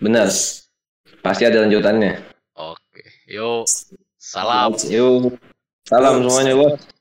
Benar. 0.00 0.28
Pasti 1.20 1.42
ada 1.44 1.64
lanjutannya. 1.64 2.20
Oke, 2.56 3.04
yo, 3.28 3.68
salam. 4.16 4.72
Yuk. 4.88 5.36
Salam 5.86 6.24
semuanya, 6.24 6.54
Bos. 6.58 6.95